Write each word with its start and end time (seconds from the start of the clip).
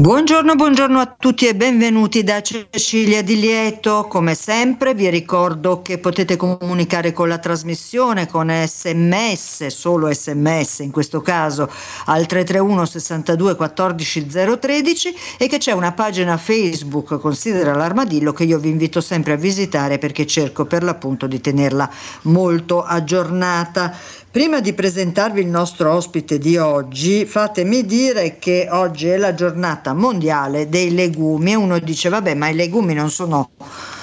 Buongiorno, 0.00 0.54
buongiorno 0.54 0.98
a 0.98 1.14
tutti 1.18 1.46
e 1.46 1.54
benvenuti 1.54 2.24
da 2.24 2.40
Cecilia 2.40 3.22
Di 3.22 3.38
Lieto. 3.38 4.06
Come 4.08 4.34
sempre 4.34 4.94
vi 4.94 5.10
ricordo 5.10 5.82
che 5.82 5.98
potete 5.98 6.36
comunicare 6.36 7.12
con 7.12 7.28
la 7.28 7.36
trasmissione 7.36 8.26
con 8.26 8.50
sms, 8.50 9.66
solo 9.66 10.10
sms 10.10 10.78
in 10.78 10.90
questo 10.90 11.20
caso 11.20 11.70
al 12.06 12.24
331 12.24 12.86
62 12.86 13.54
14 13.56 14.26
013 14.26 15.14
e 15.36 15.48
che 15.48 15.58
c'è 15.58 15.72
una 15.72 15.92
pagina 15.92 16.38
Facebook 16.38 17.18
Considera 17.18 17.74
l'armadillo 17.74 18.32
che 18.32 18.44
io 18.44 18.58
vi 18.58 18.70
invito 18.70 19.02
sempre 19.02 19.34
a 19.34 19.36
visitare 19.36 19.98
perché 19.98 20.26
cerco 20.26 20.64
per 20.64 20.82
l'appunto 20.82 21.26
di 21.26 21.42
tenerla 21.42 21.90
molto 22.22 22.82
aggiornata. 22.82 23.94
Prima 24.32 24.60
di 24.60 24.74
presentarvi 24.74 25.40
il 25.40 25.48
nostro 25.48 25.92
ospite 25.92 26.38
di 26.38 26.56
oggi, 26.56 27.26
fatemi 27.26 27.84
dire 27.84 28.38
che 28.38 28.68
oggi 28.70 29.08
è 29.08 29.16
la 29.16 29.34
giornata 29.34 29.92
mondiale 29.92 30.68
dei 30.68 30.94
legumi. 30.94 31.50
E 31.50 31.56
uno 31.56 31.80
dice 31.80 32.08
vabbè 32.10 32.34
ma 32.34 32.48
i 32.48 32.54
legumi 32.54 32.94
non 32.94 33.10
sono 33.10 33.50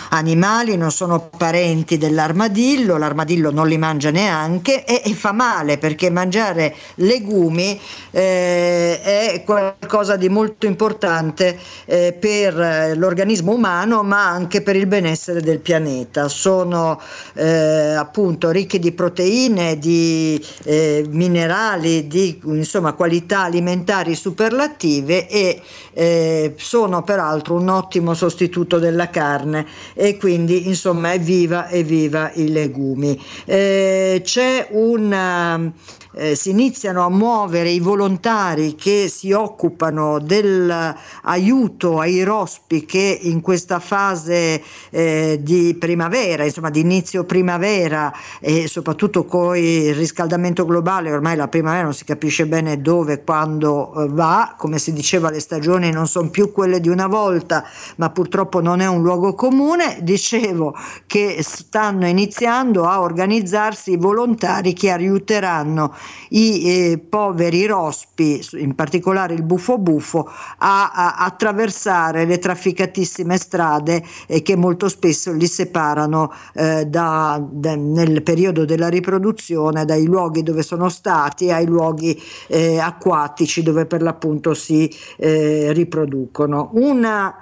animali, 0.10 0.78
non 0.78 0.92
sono 0.92 1.30
parenti 1.36 1.98
dell'armadillo, 1.98 2.98
l'armadillo 2.98 3.52
non 3.52 3.68
li 3.68 3.78
mangia 3.78 4.12
neanche 4.12 4.86
e, 4.86 5.02
e 5.04 5.14
fa 5.14 5.32
male 5.32 5.78
perché 5.78 6.10
mangiare 6.10 6.76
legumi 6.96 7.80
eh, 8.12 9.02
è 9.02 9.44
qualcosa 9.46 10.16
di 10.16 10.30
molto 10.30 10.66
importante 10.66 11.58
eh, 11.86 12.16
per 12.18 12.96
l'organismo 12.98 13.54
umano 13.54 14.04
ma 14.04 14.28
anche 14.28 14.62
per 14.62 14.76
il 14.76 14.88
benessere 14.88 15.42
del 15.42 15.60
pianeta. 15.60 16.28
Sono 16.28 17.00
eh, 17.34 17.94
appunto 17.94 18.52
ricchi 18.52 18.80
di 18.80 18.92
proteine, 18.92 19.78
di 19.78 20.44
eh, 20.64 21.06
minerali, 21.10 22.08
di 22.08 22.40
insomma, 22.46 22.94
qualità 22.94 23.44
alimentari 23.44 24.16
superlative 24.16 25.28
e 25.28 25.62
eh, 25.94 26.54
sono 26.58 27.04
peraltro 27.04 27.56
un 27.56 27.70
ottimo 27.70 28.14
sostituto 28.14 28.78
della 28.78 29.10
carne 29.10 29.66
e 29.98 30.16
quindi 30.18 30.68
insomma 30.68 31.14
evviva 31.14 31.70
evviva 31.72 32.32
i 32.36 32.50
legumi. 32.50 33.20
Eh, 33.46 34.22
c'è 34.24 34.68
un 34.72 35.72
eh, 36.18 36.36
si 36.36 36.50
iniziano 36.50 37.06
a 37.06 37.10
muovere 37.10 37.70
i 37.70 37.80
volontari 37.80 38.76
che 38.76 39.08
si 39.08 39.32
occupano 39.32 40.20
dell'aiuto 40.20 42.00
ai 42.00 42.24
rospi 42.24 42.86
che 42.86 43.20
in 43.22 43.42
questa 43.42 43.80
fase 43.80 44.62
eh, 44.90 45.40
di 45.42 45.76
primavera, 45.80 46.44
insomma 46.44 46.70
di 46.70 46.80
inizio 46.80 47.24
primavera 47.24 48.12
e 48.40 48.68
soprattutto 48.68 49.26
con 49.26 49.56
il 49.56 49.94
riscaldamento 49.94 50.66
globale, 50.66 51.12
ormai 51.12 51.36
la 51.36 51.48
primavera 51.48 51.84
non 51.84 51.94
si 51.94 52.04
capisce 52.04 52.48
bene 52.48 52.82
dove, 52.82 53.24
quando 53.24 53.94
eh, 53.94 54.08
va, 54.10 54.56
come 54.58 54.80
si 54.80 54.94
diceva 54.94 55.30
le 55.30 55.40
stagioni 55.40 55.92
non 55.92 56.08
sono 56.08 56.30
più 56.30 56.52
quelle 56.52 56.80
di 56.80 56.90
una 56.90 57.08
volta, 57.08 57.64
ma 57.98 58.10
purtroppo 58.10 58.60
non 58.60 58.80
è 58.80 58.88
un 58.88 59.04
luogo 59.04 59.36
comune, 59.36 60.00
dicevo 60.02 60.76
che 61.06 61.40
stanno 61.42 62.08
iniziando 62.08 62.86
a 62.86 63.02
organizzarsi 63.02 63.92
i 63.92 63.98
volontari 63.98 64.74
che 64.74 64.90
aiuteranno 64.90 65.94
i 66.30 66.92
eh, 66.92 66.98
poveri 66.98 67.66
rospi, 67.66 68.42
in 68.54 68.76
particolare 68.76 69.34
il 69.34 69.44
buffo 69.44 69.78
buffo, 69.78 70.30
a, 70.58 70.92
a 70.92 71.16
attraversare 71.18 72.26
le 72.26 72.40
trafficatissime 72.40 73.38
strade 73.38 74.04
eh, 74.28 74.42
che 74.42 74.56
molto 74.56 74.90
spesso 74.90 75.32
li 75.32 75.48
separano 75.48 76.32
eh, 76.54 76.86
da, 76.86 77.42
da, 77.50 77.76
nel 77.76 78.24
periodo 78.24 78.66
della 78.66 78.90
riproduzione 78.90 79.86
dai 79.86 80.06
luoghi 80.06 80.44
dove 80.44 80.64
sono 80.64 80.90
stati 80.90 81.52
ai 81.52 81.66
luoghi 81.66 82.20
eh, 82.48 82.80
acquatici 82.80 83.64
dove 83.64 83.86
per 83.86 84.02
l'appunto 84.02 84.54
si 84.54 84.92
eh, 85.18 85.72
riproducono. 85.72 86.70
Una 86.74 87.36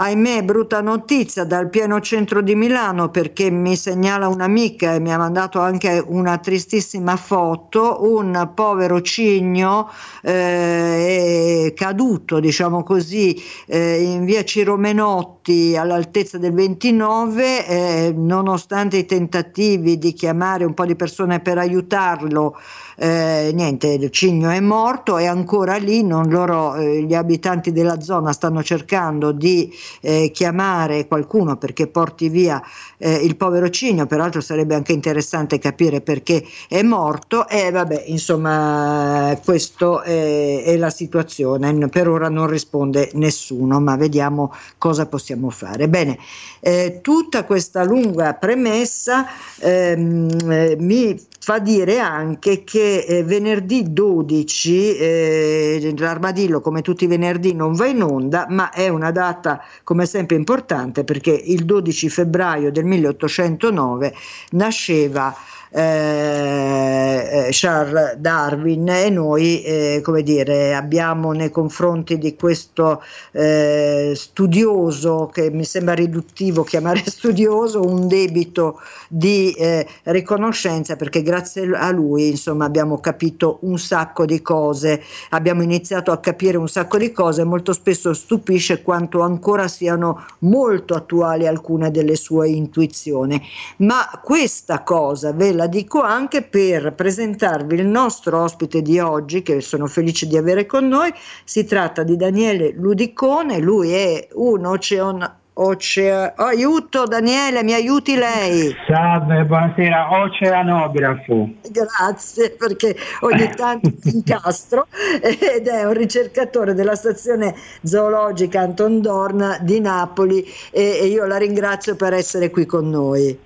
ahimè 0.00 0.44
brutta 0.44 0.80
notizia 0.80 1.44
dal 1.44 1.68
pieno 1.68 2.00
centro 2.00 2.40
di 2.40 2.54
Milano 2.54 3.10
perché 3.10 3.50
mi 3.50 3.74
segnala 3.74 4.28
un'amica 4.28 4.94
e 4.94 5.00
mi 5.00 5.12
ha 5.12 5.18
mandato 5.18 5.58
anche 5.58 6.02
una 6.06 6.38
tristissima 6.38 7.16
foto, 7.16 7.98
un 8.02 8.52
povero 8.54 9.00
cigno 9.02 9.90
eh, 10.22 11.72
caduto 11.74 12.38
diciamo 12.38 12.84
così 12.84 13.42
eh, 13.66 14.00
in 14.02 14.24
via 14.24 14.44
Ciro 14.44 14.76
Menotti 14.76 15.76
all'altezza 15.76 16.38
del 16.38 16.52
29 16.52 17.66
eh, 17.66 18.14
nonostante 18.16 18.98
i 18.98 19.04
tentativi 19.04 19.98
di 19.98 20.12
chiamare 20.12 20.64
un 20.64 20.74
po' 20.74 20.86
di 20.86 20.94
persone 20.94 21.40
per 21.40 21.58
aiutarlo 21.58 22.56
eh, 23.00 23.52
niente, 23.54 23.86
il 23.92 24.10
cigno 24.10 24.50
è 24.50 24.58
morto, 24.58 25.18
è 25.18 25.26
ancora 25.26 25.76
lì, 25.76 26.04
loro, 26.08 26.74
eh, 26.74 27.02
gli 27.02 27.14
abitanti 27.14 27.70
della 27.70 28.00
zona 28.00 28.32
stanno 28.32 28.60
cercando 28.60 29.30
di 29.30 29.72
eh, 30.00 30.32
chiamare 30.32 31.06
qualcuno 31.06 31.56
perché 31.56 31.86
porti 31.86 32.28
via 32.28 32.60
eh, 32.96 33.14
il 33.14 33.36
povero 33.36 33.70
cigno, 33.70 34.06
peraltro 34.06 34.40
sarebbe 34.40 34.74
anche 34.74 34.92
interessante 34.92 35.60
capire 35.60 36.00
perché 36.00 36.44
è 36.68 36.82
morto 36.82 37.46
e 37.46 37.70
vabbè, 37.70 38.04
insomma, 38.06 39.38
questa 39.44 40.02
è, 40.02 40.64
è 40.64 40.76
la 40.76 40.90
situazione, 40.90 41.88
per 41.88 42.08
ora 42.08 42.28
non 42.28 42.48
risponde 42.48 43.10
nessuno, 43.14 43.78
ma 43.78 43.94
vediamo 43.94 44.52
cosa 44.76 45.06
possiamo 45.06 45.50
fare. 45.50 45.88
Bene, 45.88 46.18
eh, 46.58 46.98
tutta 47.00 47.44
questa 47.44 47.84
lunga 47.84 48.34
premessa 48.34 49.24
ehm, 49.60 50.50
eh, 50.50 50.76
mi 50.80 51.26
fa 51.38 51.60
dire 51.60 51.98
anche 51.98 52.64
che 52.64 52.87
eh, 52.96 53.22
venerdì 53.24 53.92
12 53.92 54.96
eh, 54.96 55.94
l'armadillo 55.96 56.60
come 56.60 56.82
tutti 56.82 57.04
i 57.04 57.06
venerdì 57.06 57.54
non 57.54 57.72
va 57.74 57.86
in 57.86 58.02
onda 58.02 58.46
ma 58.48 58.70
è 58.70 58.88
una 58.88 59.10
data 59.10 59.62
come 59.84 60.06
sempre 60.06 60.36
importante 60.36 61.04
perché 61.04 61.30
il 61.30 61.64
12 61.64 62.08
febbraio 62.08 62.72
del 62.72 62.84
1809 62.84 64.14
nasceva 64.50 65.34
eh, 65.70 67.46
eh, 67.46 67.48
Charles 67.50 68.14
Darwin 68.16 68.88
e 68.88 69.10
noi 69.10 69.62
eh, 69.62 70.00
come 70.02 70.22
dire, 70.22 70.74
abbiamo 70.74 71.32
nei 71.32 71.50
confronti 71.50 72.18
di 72.18 72.34
questo 72.36 73.02
eh, 73.32 74.12
studioso 74.14 75.30
che 75.32 75.50
mi 75.50 75.64
sembra 75.64 75.94
riduttivo 75.94 76.64
chiamare 76.64 77.02
studioso 77.08 77.82
un 77.82 78.08
debito 78.08 78.80
di 79.08 79.52
eh, 79.52 79.86
riconoscenza 80.04 80.96
perché 80.96 81.22
grazie 81.22 81.68
a 81.74 81.90
lui 81.90 82.28
insomma 82.28 82.64
abbiamo 82.64 82.98
capito 82.98 83.58
un 83.62 83.78
sacco 83.78 84.24
di 84.24 84.40
cose. 84.42 85.02
Abbiamo 85.30 85.62
iniziato 85.62 86.12
a 86.12 86.18
capire 86.18 86.56
un 86.56 86.68
sacco 86.68 86.98
di 86.98 87.12
cose 87.12 87.44
molto 87.44 87.72
spesso 87.72 88.14
stupisce 88.14 88.82
quanto 88.82 89.20
ancora 89.20 89.68
siano 89.68 90.24
molto 90.40 90.94
attuali 90.94 91.46
alcune 91.46 91.90
delle 91.90 92.16
sue 92.16 92.48
intuizioni. 92.48 93.40
Ma 93.78 94.20
questa 94.22 94.82
cosa 94.82 95.32
ve 95.32 95.52
la 95.58 95.66
dico 95.66 96.00
anche 96.02 96.42
per 96.42 96.92
presentarvi 96.94 97.74
il 97.74 97.86
nostro 97.86 98.42
ospite 98.42 98.80
di 98.80 99.00
oggi, 99.00 99.42
che 99.42 99.60
sono 99.60 99.86
felice 99.86 100.28
di 100.28 100.36
avere 100.36 100.66
con 100.66 100.86
noi. 100.86 101.12
Si 101.42 101.64
tratta 101.64 102.04
di 102.04 102.16
Daniele 102.16 102.72
Ludicone, 102.76 103.58
lui 103.58 103.92
è 103.92 104.28
un 104.34 104.64
ocean 104.64 105.36
Oce- 105.60 106.34
aiuto 106.36 107.02
Daniele, 107.02 107.64
mi 107.64 107.72
aiuti 107.72 108.14
lei? 108.14 108.72
Salve, 108.86 109.42
buonasera, 109.44 110.20
oceanografo. 110.20 111.50
Grazie 111.68 112.50
perché 112.50 112.94
ogni 113.22 113.50
tanto 113.56 113.90
si 113.98 114.14
incastro 114.14 114.86
ed 115.20 115.66
è 115.66 115.84
un 115.84 115.94
ricercatore 115.94 116.74
della 116.74 116.94
stazione 116.94 117.56
zoologica 117.82 118.60
Anton 118.60 119.00
Dorn 119.00 119.56
di 119.62 119.80
Napoli 119.80 120.44
e, 120.70 121.00
e 121.00 121.06
io 121.06 121.26
la 121.26 121.38
ringrazio 121.38 121.96
per 121.96 122.12
essere 122.12 122.50
qui 122.50 122.64
con 122.64 122.88
noi. 122.88 123.36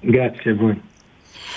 Grazie 0.00 0.50
a 0.50 0.54
voi. 0.54 0.94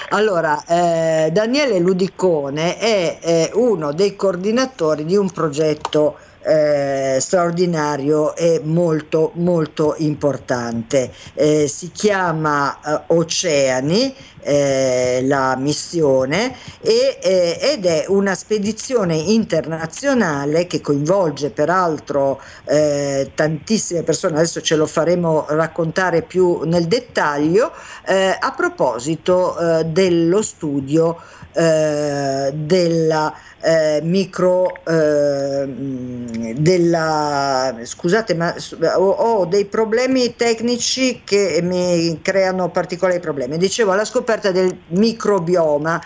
Allora, 0.10 0.63
eh, 0.66 1.30
Daniele 1.31 1.78
Ludicone 1.80 2.78
è, 2.78 3.19
è, 3.19 3.51
uno 3.54 3.92
dei 3.94 4.16
coordinatori 4.16 5.06
di 5.06 5.16
un 5.16 5.30
progetto 5.30 6.18
eh, 6.41 7.18
straordinario 7.19 8.36
e 8.36 8.62
molto 8.63 9.31
molto 9.36 9.95
importante. 9.97 11.12
Eh, 11.33 11.68
si 11.68 11.91
chiama 11.91 12.80
eh, 12.80 13.01
Oceani 13.07 14.15
eh, 14.41 15.19
la 15.24 15.56
missione 15.57 16.56
e, 16.81 17.19
eh, 17.21 17.57
ed 17.62 17.86
è 17.86 18.06
una 18.07 18.36
spedizione 18.36 19.15
internazionale 19.15 20.65
che 20.65 20.80
coinvolge 20.81 21.50
peraltro 21.50 22.41
eh, 22.65 23.31
tantissime 23.36 24.03
persone, 24.03 24.38
adesso 24.38 24.62
ce 24.62 24.75
lo 24.75 24.86
faremo 24.86 25.45
raccontare 25.50 26.21
più 26.21 26.62
nel 26.63 26.86
dettaglio, 26.86 27.71
a 28.39 28.53
proposito 28.56 29.83
dello 29.86 30.41
studio 30.41 31.18
della 31.51 33.34
eh, 33.62 34.00
micro 34.04 34.84
eh, 34.86 35.66
della 36.57 37.75
scusate 37.84 38.34
ma 38.34 38.56
ho, 38.96 39.10
ho, 39.10 39.46
dei 39.46 39.66
problemi 39.66 40.36
tecnici 40.36 41.22
che 41.24 41.60
mi 41.62 42.19
creano 42.22 42.69
particolari 42.69 43.19
problemi. 43.19 43.57
Dicevo 43.57 43.92
alla 43.92 44.06
scoperta 44.06 44.51
del 44.51 44.78
microbioma. 44.88 46.01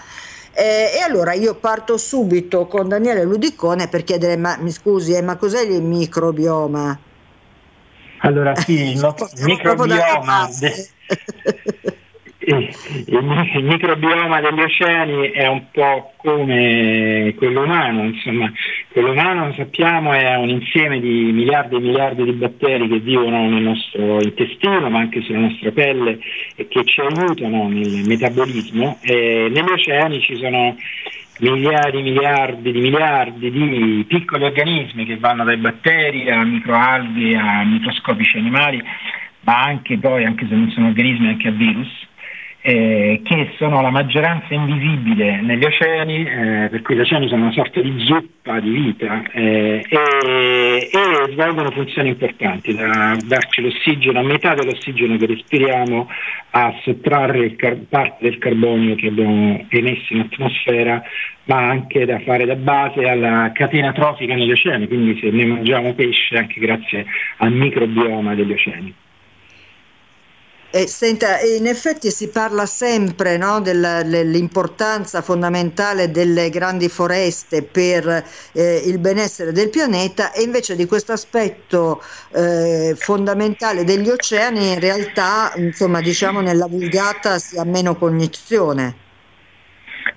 Eh, 0.55 0.91
e 0.95 0.99
allora 0.99 1.33
io 1.33 1.55
parto 1.55 1.97
subito 1.97 2.67
con 2.67 2.87
Daniele 2.87 3.23
Ludicone 3.23 3.87
per 3.87 4.03
chiedere 4.03 4.37
ma 4.37 4.55
mi 4.59 4.71
scusi 4.71 5.13
eh, 5.13 5.23
ma 5.23 5.35
cos'è 5.35 5.61
il 5.61 5.81
microbioma? 5.81 6.99
Allora 8.19 8.55
sì, 8.55 8.91
il 8.91 9.15
microbioma 9.45 10.47
il 12.45 13.63
microbioma 13.63 14.41
degli 14.41 14.61
oceani 14.61 15.29
è 15.31 15.47
un 15.47 15.63
po' 15.71 16.13
come 16.17 17.33
quello 17.37 17.63
umano, 17.63 18.03
insomma, 18.03 18.51
quello 18.91 19.11
umano 19.11 19.53
sappiamo 19.53 20.11
è 20.11 20.35
un 20.35 20.49
insieme 20.49 20.99
di 20.99 21.31
miliardi 21.31 21.75
e 21.75 21.79
miliardi 21.79 22.23
di 22.23 22.33
batteri 22.33 22.87
che 22.89 22.99
vivono 22.99 23.49
nel 23.49 23.61
nostro 23.61 24.21
intestino, 24.21 24.89
ma 24.89 24.99
anche 24.99 25.21
sulla 25.21 25.39
nostra 25.39 25.71
pelle 25.71 26.19
e 26.55 26.67
che 26.67 26.83
ci 26.83 26.99
aiutano 26.99 27.69
nel 27.69 28.03
metabolismo. 28.05 28.99
E 29.01 29.49
negli 29.49 29.71
oceani 29.71 30.19
ci 30.19 30.35
sono 30.35 30.75
migliaia 31.39 31.89
di 31.91 32.01
miliardi 32.01 32.71
di 32.71 32.79
miliardi 32.79 33.51
di 33.51 34.05
piccoli 34.07 34.43
organismi 34.43 35.05
che 35.05 35.17
vanno 35.17 35.43
dai 35.43 35.57
batteri 35.57 36.29
a 36.29 36.43
microalghe 36.43 37.35
a 37.37 37.63
microscopici 37.63 38.37
animali, 38.37 38.81
ma 39.41 39.63
anche 39.63 39.97
poi, 39.97 40.25
anche 40.25 40.45
se 40.47 40.55
non 40.55 40.69
sono 40.71 40.87
organismi, 40.87 41.27
anche 41.27 41.47
a 41.47 41.51
virus 41.51 42.11
eh, 42.65 43.19
che 43.25 43.51
sono 43.57 43.81
la 43.81 43.89
maggioranza 43.89 44.53
invisibile 44.53 45.41
negli 45.41 45.65
oceani, 45.65 46.25
eh, 46.25 46.69
per 46.69 46.81
cui 46.81 46.95
gli 46.95 47.01
oceani 47.01 47.27
sono 47.27 47.43
una 47.43 47.51
sorta 47.51 47.81
di 47.81 47.93
zuppa 48.05 48.61
di 48.61 48.69
vita 48.69 49.21
eh, 49.33 49.85
e, 49.85 50.89
e, 50.89 51.31
svolgono 51.31 51.71
funzioni 51.71 52.09
importanti, 52.09 52.73
da 52.73 53.17
darci 53.21 53.61
l'ossigeno, 53.61 54.19
a 54.19 54.23
metà 54.23 54.53
dell'ossigeno 54.53 55.17
che 55.17 55.25
respiriamo, 55.25 56.07
a 56.51 56.73
sottrarre 56.83 57.53
car- 57.57 57.81
parte 57.89 58.29
del 58.29 58.37
carbonio 58.37 58.95
che 58.95 59.07
abbiamo 59.07 59.65
emesso 59.67 60.13
in 60.13 60.21
atmosfera, 60.21 61.03
ma 61.45 61.57
anche 61.67 62.05
da 62.05 62.19
fare 62.19 62.45
da 62.45 62.55
base 62.55 63.03
alla 63.09 63.51
catena 63.53 63.91
trofica 63.91 64.35
negli 64.35 64.51
oceani, 64.51 64.87
quindi 64.87 65.19
se 65.19 65.29
ne 65.31 65.45
mangiamo 65.45 65.93
pesce 65.95 66.37
anche 66.37 66.61
grazie 66.61 67.05
al 67.37 67.51
microbioma 67.51 68.35
degli 68.35 68.53
oceani. 68.53 68.93
Eh, 70.75 70.87
senta, 70.87 71.39
in 71.41 71.67
effetti 71.67 72.09
si 72.09 72.29
parla 72.29 72.65
sempre 72.65 73.37
no, 73.37 73.61
dell'importanza 73.61 75.21
fondamentale 75.21 76.09
delle 76.09 76.49
grandi 76.49 76.89
foreste 76.89 77.61
per 77.61 78.25
eh, 78.53 78.81
il 78.83 78.97
benessere 78.97 79.51
del 79.51 79.69
pianeta 79.69 80.31
e 80.31 80.41
invece 80.41 80.75
di 80.75 80.87
questo 80.87 81.11
aspetto 81.11 82.01
eh, 82.31 82.95
fondamentale 82.97 83.83
degli 83.83 84.09
oceani 84.09 84.71
in 84.71 84.79
realtà, 84.79 85.53
insomma, 85.57 86.01
diciamo 86.01 86.41
nella 86.41 86.65
vulgata 86.65 87.37
si 87.37 87.55
ha 87.59 87.63
meno 87.65 87.95
cognizione. 87.95 89.02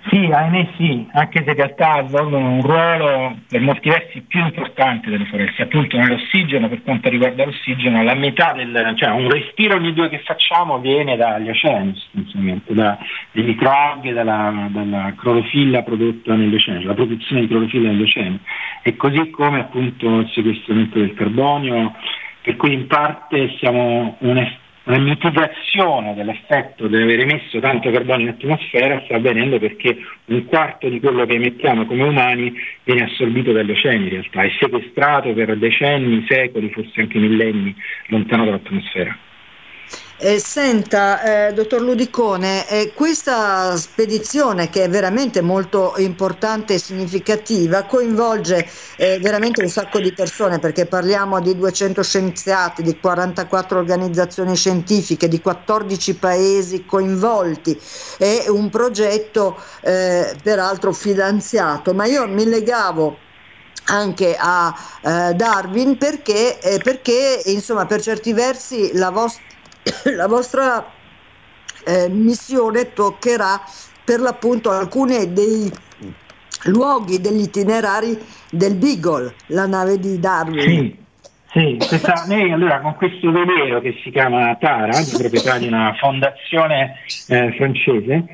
Sì, 0.09 0.31
ahimè 0.31 0.69
sì, 0.77 1.09
anche 1.13 1.43
se 1.43 1.51
in 1.51 1.57
realtà 1.57 2.07
svolgono 2.07 2.51
un 2.51 2.63
ruolo 2.63 3.39
per 3.49 3.61
molti 3.61 3.89
versi 3.89 4.21
più 4.21 4.41
importante 4.45 5.11
delle 5.11 5.25
foreste, 5.25 5.63
appunto 5.63 5.97
nell'ossigeno, 5.97 6.69
per 6.69 6.83
quanto 6.83 7.09
riguarda 7.09 7.45
l'ossigeno, 7.45 8.05
la 8.05 8.15
metà 8.15 8.53
del, 8.53 8.93
cioè 8.97 9.11
un 9.11 9.29
respiro 9.29 9.75
ogni 9.75 9.93
due 9.95 10.09
che 10.09 10.21
facciamo 10.21 10.79
viene 10.79 11.17
dagli 11.17 11.49
oceani 11.49 11.95
sostanzialmente, 11.97 12.73
dalle 12.73 12.99
microalghe, 13.33 14.13
dalla, 14.13 14.69
dalla 14.71 15.13
clorofilla 15.17 15.83
prodotta 15.83 16.35
negli 16.35 16.55
oceani, 16.55 16.85
la 16.85 16.95
produzione 16.95 17.41
di 17.41 17.49
clorofilla 17.49 17.89
negli 17.89 18.03
oceani, 18.03 18.39
e 18.83 18.95
così 18.95 19.31
come 19.31 19.61
appunto 19.61 20.21
il 20.21 20.31
sequestramento 20.33 21.01
del 21.01 21.15
carbonio, 21.15 21.95
per 22.43 22.55
cui 22.55 22.73
in 22.73 22.87
parte 22.87 23.57
siamo 23.59 24.17
un 24.21 24.37
una 24.87 24.99
mitigazione 24.99 26.15
dell'effetto 26.15 26.87
di 26.87 26.97
aver 26.97 27.21
emesso 27.21 27.59
tanto 27.59 27.91
carbonio 27.91 28.27
in 28.27 28.35
atmosfera 28.35 29.03
sta 29.05 29.17
avvenendo 29.17 29.59
perché 29.59 29.97
un 30.27 30.45
quarto 30.47 30.89
di 30.89 31.01
quello 31.01 31.27
che 31.27 31.35
emettiamo 31.35 31.87
come 31.87 32.05
umani 32.05 32.53
viene 32.85 33.05
assorbito 33.05 33.53
dagli 33.53 33.73
oceani 33.73 34.05
in 34.05 34.11
realtà, 34.11 34.43
è 34.43 34.51
sequestrato 34.61 35.33
per 35.33 35.57
decenni, 35.57 36.25
secoli, 36.29 36.71
forse 36.71 37.01
anche 37.01 37.19
millenni 37.19 37.75
lontano 38.07 38.45
dall'atmosfera. 38.45 39.26
Eh, 40.19 40.39
senta, 40.41 41.49
eh, 41.49 41.53
dottor 41.53 41.83
Ludicone, 41.83 42.67
eh, 42.69 42.95
questa 42.95 43.77
spedizione 43.77 44.71
che 44.71 44.85
è 44.85 44.89
veramente 44.89 45.43
molto 45.43 45.93
importante 45.99 46.73
e 46.73 46.79
significativa 46.79 47.85
coinvolge 47.85 48.67
eh, 48.97 49.19
veramente 49.19 49.61
un 49.61 49.69
sacco 49.69 50.01
di 50.01 50.15
persone 50.15 50.59
perché 50.59 50.87
parliamo 50.87 51.39
di 51.41 51.55
200 51.55 52.03
scienziati, 52.03 52.83
di 52.83 52.99
44 52.99 53.79
organizzazioni 53.79 54.57
scientifiche, 54.57 55.29
di 55.29 55.39
14 55.39 56.19
paesi 56.19 56.87
coinvolti. 56.87 57.79
È 58.17 58.47
un 58.49 58.71
progetto 58.71 59.63
eh, 59.83 60.35
peraltro 60.43 60.93
finanziato, 60.95 61.93
ma 61.93 62.07
io 62.07 62.27
mi 62.27 62.47
legavo 62.47 63.25
anche 63.89 64.35
a 64.39 64.75
eh, 65.03 65.35
Darwin 65.35 65.99
perché, 65.99 66.59
eh, 66.61 66.81
perché 66.81 67.43
insomma 67.47 67.85
per 67.87 68.01
certi 68.01 68.33
versi 68.33 68.93
la 68.95 69.11
vostra 69.11 69.45
la 70.15 70.27
vostra 70.27 70.85
eh, 71.85 72.09
missione 72.09 72.93
toccherà 72.93 73.61
per 74.05 74.21
l'appunto 74.21 74.71
alcuni 74.71 75.33
dei 75.33 75.71
luoghi, 76.65 77.21
degli 77.21 77.43
itinerari 77.43 78.19
del 78.51 78.75
Beagle, 78.77 79.35
la 79.49 79.67
nave 79.67 79.99
di 79.99 80.19
Darwin. 80.19 80.61
Sì. 80.61 81.05
Sì, 81.57 81.77
questa, 81.79 82.25
noi 82.29 82.53
allora 82.53 82.81
con 82.81 82.97
questo 82.97 83.31
velero 83.31 83.81
che 83.81 83.99
si 84.03 84.11
chiama 84.11 84.55
Tara, 84.57 85.01
di 85.01 85.17
proprietà 85.17 85.57
di 85.57 85.67
una 85.67 85.95
fondazione 85.99 86.97
eh, 87.29 87.53
francese, 87.57 88.25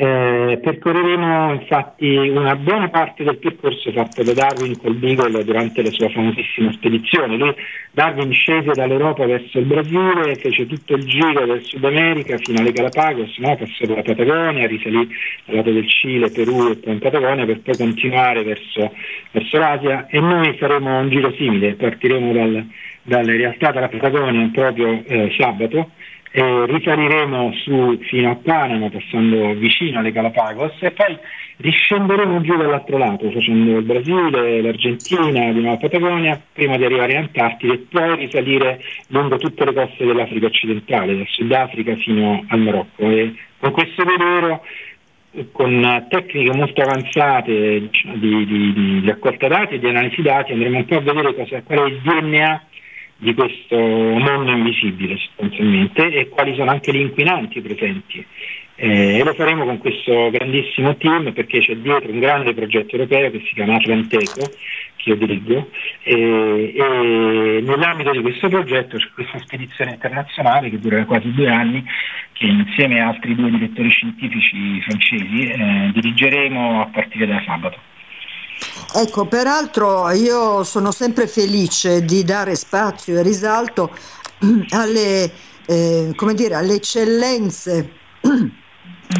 eh, 0.00 0.58
percorreremo 0.62 1.52
infatti 1.52 2.16
una 2.16 2.56
buona 2.56 2.88
parte 2.88 3.22
del 3.22 3.36
percorso 3.36 3.92
fatto 3.92 4.22
da 4.22 4.32
Darwin 4.32 4.74
col 4.78 4.94
Beagle 4.94 5.44
durante 5.44 5.82
la 5.82 5.90
sua 5.90 6.08
famosissima 6.08 6.72
spedizione. 6.72 7.36
Lui, 7.36 7.54
Darwin 7.90 8.32
scese 8.32 8.72
dall'Europa 8.72 9.26
verso 9.26 9.58
il 9.58 9.66
Brasile, 9.66 10.36
fece 10.36 10.66
tutto 10.66 10.94
il 10.94 11.04
giro 11.04 11.44
del 11.44 11.62
Sud 11.62 11.84
America 11.84 12.38
fino 12.38 12.60
alle 12.60 12.72
Galapagos, 12.72 13.36
no? 13.40 13.56
passò 13.56 13.84
dalla 13.84 14.00
Patagonia, 14.00 14.66
risalì 14.66 15.06
dal 15.44 15.56
lato 15.56 15.70
del 15.70 15.86
Cile, 15.86 16.30
Perù 16.30 16.70
e 16.70 16.76
poi 16.76 16.92
in 16.94 16.98
Patagonia 16.98 17.44
per 17.44 17.60
poi 17.60 17.76
continuare 17.76 18.42
verso, 18.42 18.94
verso 19.32 19.58
l'Asia 19.58 20.06
e 20.06 20.18
noi 20.18 20.56
faremo 20.56 20.98
un 20.98 21.10
giro 21.10 21.30
simile, 21.32 21.74
partiremo 21.74 22.32
dal, 22.32 22.66
dalle 23.02 23.36
realtà 23.36 23.70
della 23.70 23.88
Patagonia 23.88 24.48
proprio 24.50 25.02
eh, 25.04 25.30
sabato 25.36 25.90
eh, 26.32 26.66
risaliremo 26.66 27.52
su 27.64 27.98
fino 28.02 28.30
a 28.30 28.36
Panama 28.36 28.88
passando 28.88 29.54
vicino 29.54 29.98
alle 29.98 30.12
Galapagos 30.12 30.76
e 30.80 30.92
poi 30.92 31.18
riscenderemo 31.56 32.40
giù 32.40 32.56
dall'altro 32.56 32.98
lato 32.98 33.30
facendo 33.30 33.78
il 33.78 33.84
Brasile, 33.84 34.62
l'Argentina, 34.62 35.52
di 35.52 35.60
nuovo 35.60 35.78
Patagonia 35.78 36.40
prima 36.52 36.76
di 36.76 36.84
arrivare 36.84 37.12
in 37.12 37.18
Antartide 37.18 37.72
e 37.72 37.86
poi 37.90 38.16
risalire 38.16 38.80
lungo 39.08 39.36
tutte 39.36 39.64
le 39.64 39.72
coste 39.72 40.06
dell'Africa 40.06 40.46
occidentale, 40.46 41.16
dal 41.16 41.26
Sudafrica 41.28 41.96
fino 41.96 42.44
al 42.48 42.60
Marocco. 42.60 43.10
E 43.10 43.34
con 43.58 43.72
questo 43.72 44.04
velero 44.04 44.62
con 45.52 46.06
tecniche 46.08 46.56
molto 46.56 46.82
avanzate 46.82 47.80
diciamo, 47.80 48.16
di, 48.16 48.46
di, 48.46 48.72
di, 48.72 49.06
raccolta 49.06 49.46
dati 49.46 49.74
e 49.74 49.78
di 49.78 49.88
analisi 49.88 50.22
dati 50.22 50.52
andremo 50.52 50.78
un 50.78 50.84
po' 50.86 50.96
a 50.96 51.00
vedere 51.00 51.34
cosa, 51.34 51.62
qual 51.62 51.78
è 51.78 51.86
il 51.86 52.00
DNA 52.02 52.62
di 53.20 53.34
questo 53.34 53.76
mondo 53.76 54.50
invisibile 54.50 55.18
sostanzialmente 55.18 56.10
e 56.10 56.28
quali 56.28 56.54
sono 56.54 56.70
anche 56.70 56.92
gli 56.92 57.00
inquinanti 57.00 57.60
presenti. 57.60 58.26
Eh, 58.82 59.18
e 59.18 59.24
lo 59.24 59.34
faremo 59.34 59.66
con 59.66 59.76
questo 59.76 60.30
grandissimo 60.30 60.96
team 60.96 61.34
perché 61.34 61.60
c'è 61.60 61.76
dietro 61.76 62.10
un 62.10 62.18
grande 62.18 62.54
progetto 62.54 62.96
europeo 62.96 63.30
che 63.30 63.44
si 63.46 63.52
chiama 63.52 63.74
Atlanteco, 63.74 64.50
che 64.96 65.10
io 65.10 65.16
dirigo, 65.16 65.68
e, 66.02 66.72
e 66.74 67.60
nell'ambito 67.60 68.10
di 68.12 68.22
questo 68.22 68.48
progetto 68.48 68.96
c'è 68.96 69.08
questa 69.12 69.38
spedizione 69.40 69.92
internazionale 69.92 70.70
che 70.70 70.78
durerà 70.78 71.04
quasi 71.04 71.30
due 71.30 71.50
anni, 71.50 71.84
che 72.32 72.46
insieme 72.46 73.00
a 73.00 73.08
altri 73.08 73.34
due 73.34 73.50
direttori 73.50 73.90
scientifici 73.90 74.80
francesi 74.80 75.42
eh, 75.42 75.90
dirigeremo 75.92 76.80
a 76.80 76.86
partire 76.86 77.26
da 77.26 77.42
sabato. 77.44 77.89
Ecco, 78.92 79.26
peraltro 79.28 80.08
io 80.10 80.64
sono 80.64 80.90
sempre 80.92 81.26
felice 81.26 82.04
di 82.04 82.24
dare 82.24 82.54
spazio 82.56 83.18
e 83.18 83.22
risalto 83.22 83.94
alle, 84.70 85.32
eh, 85.64 86.14
dire, 86.34 86.54
alle 86.54 86.74
eccellenze 86.74 88.00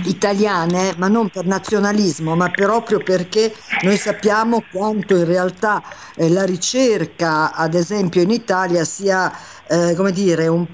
italiane, 0.03 0.95
ma 0.97 1.09
non 1.09 1.29
per 1.31 1.45
nazionalismo, 1.45 2.37
ma 2.37 2.53
proprio 2.53 3.03
perché 3.03 3.53
noi 3.81 3.97
sappiamo 3.99 4.63
quanto 4.71 5.17
in 5.17 5.25
realtà 5.25 5.83
eh, 6.15 6.29
la 6.31 6.45
ricerca, 6.45 7.53
ad 7.53 7.75
esempio 7.75 8.23
in 8.23 8.31
Italia, 8.31 8.85
sia 8.85 9.33
eh, 9.71 9.95
come 9.95 10.11
dire, 10.11 10.49
un, 10.49 10.67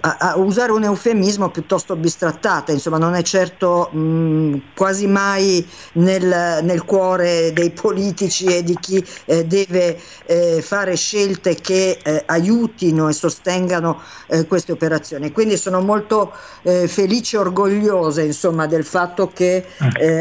a, 0.00 0.16
a 0.18 0.38
usare 0.38 0.72
un 0.72 0.84
eufemismo 0.84 1.50
piuttosto 1.50 1.96
bistrattata, 1.96 2.72
insomma 2.72 2.96
non 2.96 3.12
è 3.14 3.20
certo 3.20 3.90
mh, 3.92 4.72
quasi 4.74 5.06
mai 5.06 5.68
nel, 5.94 6.60
nel, 6.62 6.84
cuore 6.86 7.52
dei 7.52 7.70
politici 7.72 8.46
e 8.46 8.62
di 8.62 8.74
chi 8.80 9.04
eh, 9.26 9.44
deve 9.44 9.98
eh, 10.24 10.62
fare 10.62 10.96
scelte 10.96 11.56
che 11.56 11.98
eh, 12.02 12.22
aiutino 12.24 13.10
e 13.10 13.12
sostengano 13.12 14.00
eh, 14.28 14.46
queste 14.46 14.72
operazioni. 14.72 15.30
Quindi 15.30 15.58
sono 15.58 15.80
molto 15.80 16.32
felice 16.62 17.36
e 17.36 17.40
orgogliosa 17.40 18.22
insomma, 18.22 18.66
del 18.66 18.84
fatto 18.84 19.28
che 19.28 19.66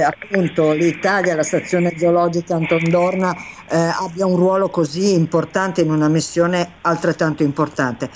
appunto 0.03 0.72
l'Italia, 0.72 1.36
la 1.36 1.44
stazione 1.44 1.94
zoologica 1.98 2.56
Anton 2.56 2.89
Dorna 2.89 3.36
abbia 3.68 4.25
un 4.25 4.36
ruolo 4.36 4.70
così 4.70 5.13
importante 5.13 5.82
in 5.82 5.91
una 5.91 6.08
missione 6.08 6.77
altrettanto 6.82 7.44
importante 7.44 8.00
importante. 8.01 8.10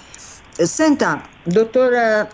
Eh, 0.58 0.66
senta, 0.66 1.22
dottor 1.44 2.34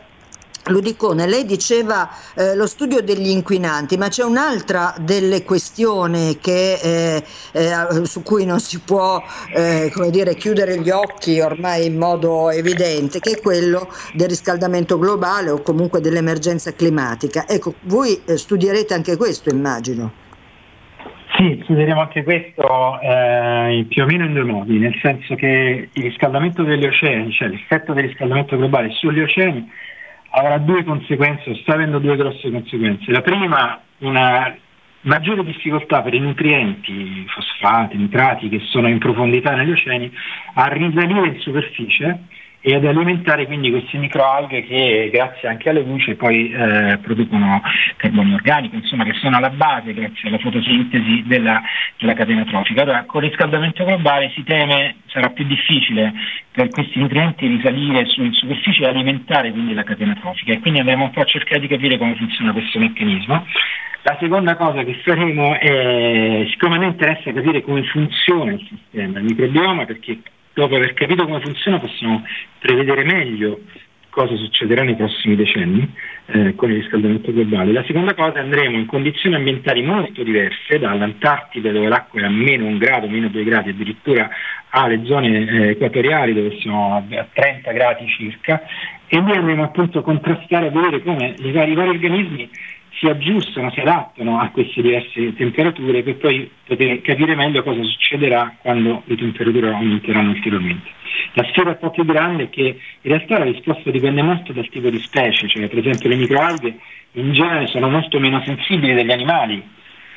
Ludicone, 0.65 1.25
lei 1.25 1.43
diceva 1.43 2.07
eh, 2.35 2.53
lo 2.53 2.67
studio 2.67 3.01
degli 3.01 3.29
inquinanti, 3.29 3.97
ma 3.97 4.09
c'è 4.09 4.23
un'altra 4.23 4.93
delle 4.99 5.43
questioni 5.43 6.37
che, 6.39 6.73
eh, 6.73 7.25
eh, 7.53 8.05
su 8.05 8.21
cui 8.21 8.45
non 8.45 8.59
si 8.59 8.79
può 8.79 9.19
eh, 9.55 9.91
dire, 10.11 10.35
chiudere 10.35 10.79
gli 10.79 10.91
occhi 10.91 11.39
ormai 11.39 11.87
in 11.87 11.97
modo 11.97 12.51
evidente, 12.51 13.19
che 13.19 13.31
è 13.31 13.41
quello 13.41 13.91
del 14.13 14.29
riscaldamento 14.29 14.99
globale 14.99 15.49
o 15.49 15.63
comunque 15.63 15.99
dell'emergenza 15.99 16.71
climatica. 16.73 17.47
Ecco, 17.47 17.73
voi 17.85 18.21
eh, 18.25 18.37
studierete 18.37 18.93
anche 18.93 19.17
questo, 19.17 19.49
immagino. 19.49 20.29
Sì, 21.41 21.59
studieremo 21.63 22.01
anche 22.01 22.23
questo 22.23 22.99
eh, 23.01 23.83
più 23.89 24.03
o 24.03 24.05
meno 24.05 24.25
in 24.25 24.33
due 24.33 24.43
modi, 24.43 24.77
nel 24.77 24.95
senso 25.01 25.33
che 25.33 25.89
il 25.91 26.03
riscaldamento 26.03 26.61
degli 26.61 26.85
oceani, 26.85 27.31
cioè 27.31 27.47
l'effetto 27.47 27.93
del 27.93 28.03
riscaldamento 28.03 28.55
globale 28.55 28.91
sugli 28.91 29.21
oceani, 29.21 29.67
avrà 30.29 30.59
due 30.59 30.83
conseguenze, 30.83 31.55
sta 31.63 31.73
avendo 31.73 31.97
due 31.97 32.15
grosse 32.15 32.51
conseguenze. 32.51 33.11
La 33.11 33.21
prima, 33.21 33.81
una 34.01 34.55
maggiore 35.01 35.43
difficoltà 35.43 36.03
per 36.03 36.13
i 36.13 36.19
nutrienti, 36.19 37.25
fosfati, 37.27 37.97
nitrati 37.97 38.47
che 38.47 38.59
sono 38.65 38.87
in 38.87 38.99
profondità 38.99 39.55
negli 39.55 39.71
oceani, 39.71 40.11
a 40.53 40.67
risalire 40.67 41.25
in 41.25 41.39
superficie 41.39 42.19
e 42.63 42.75
ad 42.75 42.85
alimentare 42.85 43.47
quindi 43.47 43.71
queste 43.71 43.97
microalghe 43.97 44.63
che 44.63 45.09
grazie 45.11 45.47
anche 45.47 45.69
alle 45.69 45.81
luci 45.81 46.13
poi 46.13 46.51
eh, 46.51 46.99
producono 47.01 47.59
carbonio 47.97 48.35
organico, 48.35 48.75
insomma 48.75 49.03
che 49.03 49.13
sono 49.13 49.37
alla 49.37 49.49
base 49.49 49.93
grazie 49.93 50.29
alla 50.29 50.37
fotosintesi 50.37 51.23
della, 51.25 51.59
della 51.97 52.13
catena 52.13 52.43
trofica. 52.45 52.83
Allora 52.83 53.03
con 53.05 53.23
il 53.23 53.29
riscaldamento 53.29 53.83
globale 53.83 54.31
si 54.35 54.43
teme 54.43 54.97
sarà 55.07 55.29
più 55.29 55.43
difficile 55.45 56.13
per 56.51 56.69
questi 56.69 56.99
nutrienti 56.99 57.47
risalire 57.47 58.05
su, 58.05 58.31
superficie 58.31 58.83
e 58.83 58.89
alimentare 58.89 59.51
quindi 59.51 59.73
la 59.73 59.83
catena 59.83 60.15
trofica 60.21 60.53
e 60.53 60.59
quindi 60.59 60.79
andremo 60.79 61.05
un 61.05 61.11
po' 61.11 61.21
a 61.21 61.25
cercare 61.25 61.61
di 61.61 61.67
capire 61.67 61.97
come 61.97 62.15
funziona 62.15 62.51
questo 62.51 62.77
meccanismo. 62.77 63.43
La 64.03 64.17
seconda 64.19 64.55
cosa 64.55 64.83
che 64.83 64.99
faremo 65.03 65.57
è, 65.59 66.45
siccome 66.49 66.75
a 66.75 66.79
me 66.79 66.87
interessa 66.87 67.31
capire 67.31 67.61
come 67.61 67.83
funziona 67.83 68.51
il 68.51 68.67
sistema, 68.67 69.19
il 69.19 69.25
microbioma, 69.25 69.85
perché 69.85 70.19
dopo 70.53 70.75
aver 70.75 70.93
capito 70.93 71.25
come 71.25 71.41
funziona 71.41 71.79
possiamo 71.79 72.23
prevedere 72.59 73.03
meglio 73.03 73.59
cosa 74.11 74.35
succederà 74.35 74.83
nei 74.83 74.95
prossimi 74.95 75.35
decenni 75.35 75.89
eh, 76.27 76.53
con 76.55 76.69
il 76.69 76.81
riscaldamento 76.81 77.31
globale. 77.31 77.71
La 77.71 77.83
seconda 77.85 78.13
cosa 78.13 78.39
andremo 78.39 78.77
in 78.77 78.85
condizioni 78.85 79.35
ambientali 79.35 79.81
molto 79.81 80.21
diverse, 80.21 80.77
dall'Antartide 80.77 81.71
dove 81.71 81.87
l'acqua 81.87 82.21
è 82.21 82.25
a 82.25 82.29
meno 82.29 82.65
un 82.65 82.77
grado, 82.77 83.07
meno 83.07 83.29
due 83.29 83.43
gradi, 83.43 83.69
addirittura 83.69 84.29
alle 84.69 85.03
zone 85.05 85.47
eh, 85.47 85.69
equatoriali 85.69 86.33
dove 86.33 86.59
siamo 86.59 86.95
a 86.97 87.27
30 87.33 87.71
gradi 87.71 88.07
circa, 88.07 88.61
e 89.07 89.19
lì 89.19 89.31
andremo 89.31 89.63
appunto 89.63 89.99
a 89.99 90.03
contrastare, 90.03 90.67
a 90.67 90.71
vedere 90.71 91.01
come 91.01 91.33
i 91.37 91.51
vari, 91.51 91.71
i 91.71 91.75
vari 91.75 91.89
organismi 91.89 92.49
si 92.93 93.07
aggiustano, 93.07 93.71
si 93.71 93.79
adattano 93.79 94.39
a 94.39 94.49
queste 94.49 94.81
diverse 94.81 95.33
temperature 95.35 96.03
per 96.03 96.17
poi 96.17 96.49
poter 96.65 97.01
capire 97.01 97.35
meglio 97.35 97.63
cosa 97.63 97.81
succederà 97.83 98.55
quando 98.61 99.03
le 99.05 99.15
temperature 99.15 99.69
aumenteranno 99.69 100.31
ulteriormente. 100.31 100.89
La 101.33 101.43
sfida 101.45 101.69
un 101.69 101.77
po' 101.79 101.89
più 101.91 102.05
grande 102.05 102.43
è 102.43 102.49
che 102.49 102.61
in 103.01 103.11
realtà 103.11 103.39
la 103.39 103.45
risposta 103.45 103.89
dipende 103.91 104.21
molto 104.21 104.53
dal 104.53 104.67
tipo 104.69 104.89
di 104.89 104.99
specie, 104.99 105.47
cioè 105.47 105.67
per 105.67 105.79
esempio 105.79 106.09
le 106.09 106.15
microalghe 106.15 106.75
in 107.13 107.33
genere 107.33 107.67
sono 107.67 107.89
molto 107.89 108.19
meno 108.19 108.41
sensibili 108.45 108.93
degli 108.93 109.11
animali 109.11 109.61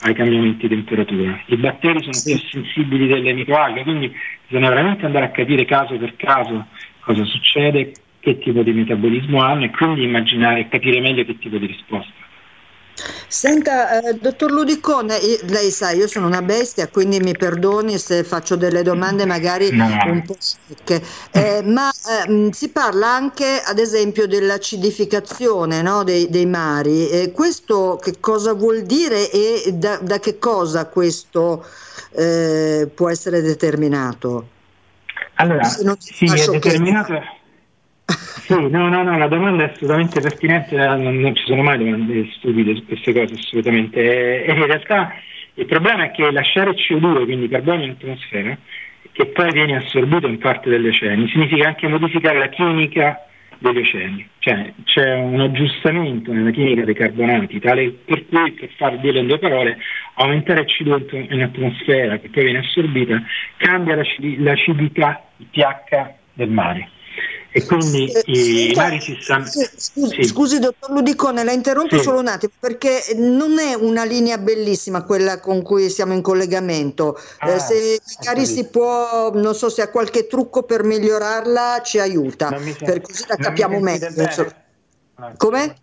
ai 0.01 0.15
cambiamenti 0.15 0.69
di 0.69 0.75
temperatura, 0.75 1.41
i 1.47 1.57
batteri 1.57 2.03
sono 2.03 2.21
più 2.23 2.37
sensibili 2.51 3.07
delle 3.07 3.33
microalghe, 3.33 3.83
quindi 3.83 4.15
bisogna 4.47 4.69
veramente 4.69 5.07
andare 5.07 5.27
a 5.27 5.31
capire 5.31 5.65
caso 5.65 5.97
per 5.97 6.17
caso 6.17 6.67
cosa 7.01 7.25
succede, 7.25 7.93
che 8.21 8.39
tipo 8.39 8.63
di 8.63 8.73
metabolismo 8.73 9.43
hanno 9.43 9.65
e 9.65 9.71
quindi 9.71 10.03
immaginare 10.03 10.61
e 10.61 10.69
capire 10.69 11.01
meglio 11.01 11.25
che 11.25 11.39
tipo 11.39 11.59
di 11.59 11.67
risposta. 11.67 12.24
Senta, 13.27 14.01
eh, 14.01 14.15
dottor 14.15 14.53
Ludicone, 14.53 15.19
lei 15.49 15.71
sa, 15.71 15.91
io 15.91 16.07
sono 16.07 16.27
una 16.27 16.43
bestia, 16.43 16.89
quindi 16.89 17.19
mi 17.19 17.33
perdoni 17.33 17.99
se 17.99 18.23
faccio 18.23 18.55
delle 18.55 18.83
domande 18.83 19.27
magari 19.27 19.71
no. 19.73 19.87
un 20.07 20.23
po' 20.25 20.37
secche, 20.39 21.03
eh, 21.33 21.63
ma 21.65 21.91
eh, 21.91 22.51
si 22.53 22.69
parla 22.69 23.09
anche, 23.09 23.61
ad 23.65 23.79
esempio, 23.79 24.29
dell'acidificazione 24.29 25.83
no, 25.83 26.05
dei, 26.05 26.29
dei, 26.31 26.47
mari. 26.47 27.33
Questo 27.33 27.99
che 28.01 28.21
cosa 28.21 28.53
vuol 28.53 28.83
dire 28.83 29.31
e 29.31 29.73
da, 29.75 29.99
da 29.99 30.21
che 30.21 30.39
cosa 30.39 30.87
questo 30.87 31.67
eh, 32.13 32.89
può 32.95 33.11
essere 33.11 33.43
determinato? 33.43 34.49
Allora, 35.35 35.65
sì, 35.65 36.27
è 36.27 36.47
determinato... 36.47 37.13
Che... 37.13 37.43
Sì, 38.07 38.53
no, 38.53 38.89
no, 38.91 39.03
no, 39.03 39.17
la 39.17 39.27
domanda 39.27 39.65
è 39.65 39.73
assolutamente 39.73 40.21
pertinente, 40.21 40.77
eh, 40.77 40.97
non, 40.97 41.17
non 41.17 41.35
ci 41.35 41.45
sono 41.47 41.63
mai 41.63 41.79
domande 41.79 42.29
stupide 42.37 42.75
su 42.75 42.85
queste 42.85 43.15
cose, 43.15 43.35
assolutamente. 43.35 44.45
E, 44.45 44.53
in 44.53 44.67
realtà 44.67 45.15
il 45.55 45.65
problema 45.65 46.05
è 46.05 46.11
che 46.11 46.31
lasciare 46.31 46.73
CO2, 46.73 47.25
quindi 47.25 47.49
carbonio 47.49 47.87
in 47.87 47.93
atmosfera, 47.93 48.59
che 49.13 49.27
poi 49.27 49.51
viene 49.53 49.77
assorbito 49.77 50.27
in 50.27 50.39
parte 50.39 50.69
dagli 50.69 50.89
oceani, 50.89 51.29
significa 51.29 51.69
anche 51.69 51.89
modificare 51.89 52.39
la 52.39 52.49
chimica 52.49 53.27
degli 53.59 53.79
oceani, 53.79 54.29
cioè 54.41 54.73
c'è 54.85 55.15
un 55.15 55.41
aggiustamento 55.41 56.31
nella 56.31 56.51
chimica 56.51 56.85
dei 56.85 56.95
carbonati, 56.95 57.61
tale 57.61 57.91
per 58.05 58.27
cui, 58.27 58.53
per 58.53 58.69
far 58.77 58.99
dire 58.99 59.21
in 59.21 59.27
due 59.27 59.39
parole, 59.39 59.79
aumentare 60.17 60.61
il 60.61 60.67
CO2 60.67 61.33
in 61.33 61.43
atmosfera 61.43 62.19
che 62.19 62.29
poi 62.29 62.45
viene 62.45 62.59
assorbita 62.59 63.23
cambia 63.57 63.97
l'acidità, 63.97 65.23
il 65.39 65.47
pH 65.51 66.13
del 66.35 66.51
mare 66.51 66.91
e 67.57 67.65
quindi 67.65 68.11
eh, 68.11 68.23
i 68.27 68.75
vari 68.75 69.01
si 69.01 69.17
stanno... 69.21 69.47
Scusi, 69.47 70.17
sì. 70.17 70.25
scusi, 70.25 70.59
dottor 70.59 70.91
Ludicone, 70.91 71.45
la 71.45 71.53
interrompo 71.53 71.97
sì. 71.99 72.03
solo 72.03 72.19
un 72.19 72.27
attimo 72.27 72.53
perché 72.59 73.01
non 73.15 73.61
è 73.61 73.75
una 73.75 74.03
linea 74.03 74.39
bellissima 74.39 75.05
quella 75.05 75.39
con 75.39 75.63
cui 75.63 75.89
siamo 75.89 76.15
in 76.15 76.21
collegamento. 76.21 77.17
Eh, 77.17 77.23
ah, 77.39 77.51
eh, 77.53 77.61
se 77.61 78.01
magari 78.19 78.45
si 78.45 78.65
può, 78.67 79.31
non 79.35 79.55
so 79.55 79.69
se 79.69 79.83
ha 79.83 79.89
qualche 79.89 80.27
trucco 80.27 80.65
per 80.65 80.83
migliorarla, 80.83 81.81
ci 81.85 82.01
aiuta, 82.01 82.49
per 82.81 83.01
così 83.01 83.23
la 83.29 83.37
capiamo 83.37 83.79
meglio. 83.79 84.09
Come? 85.37 85.77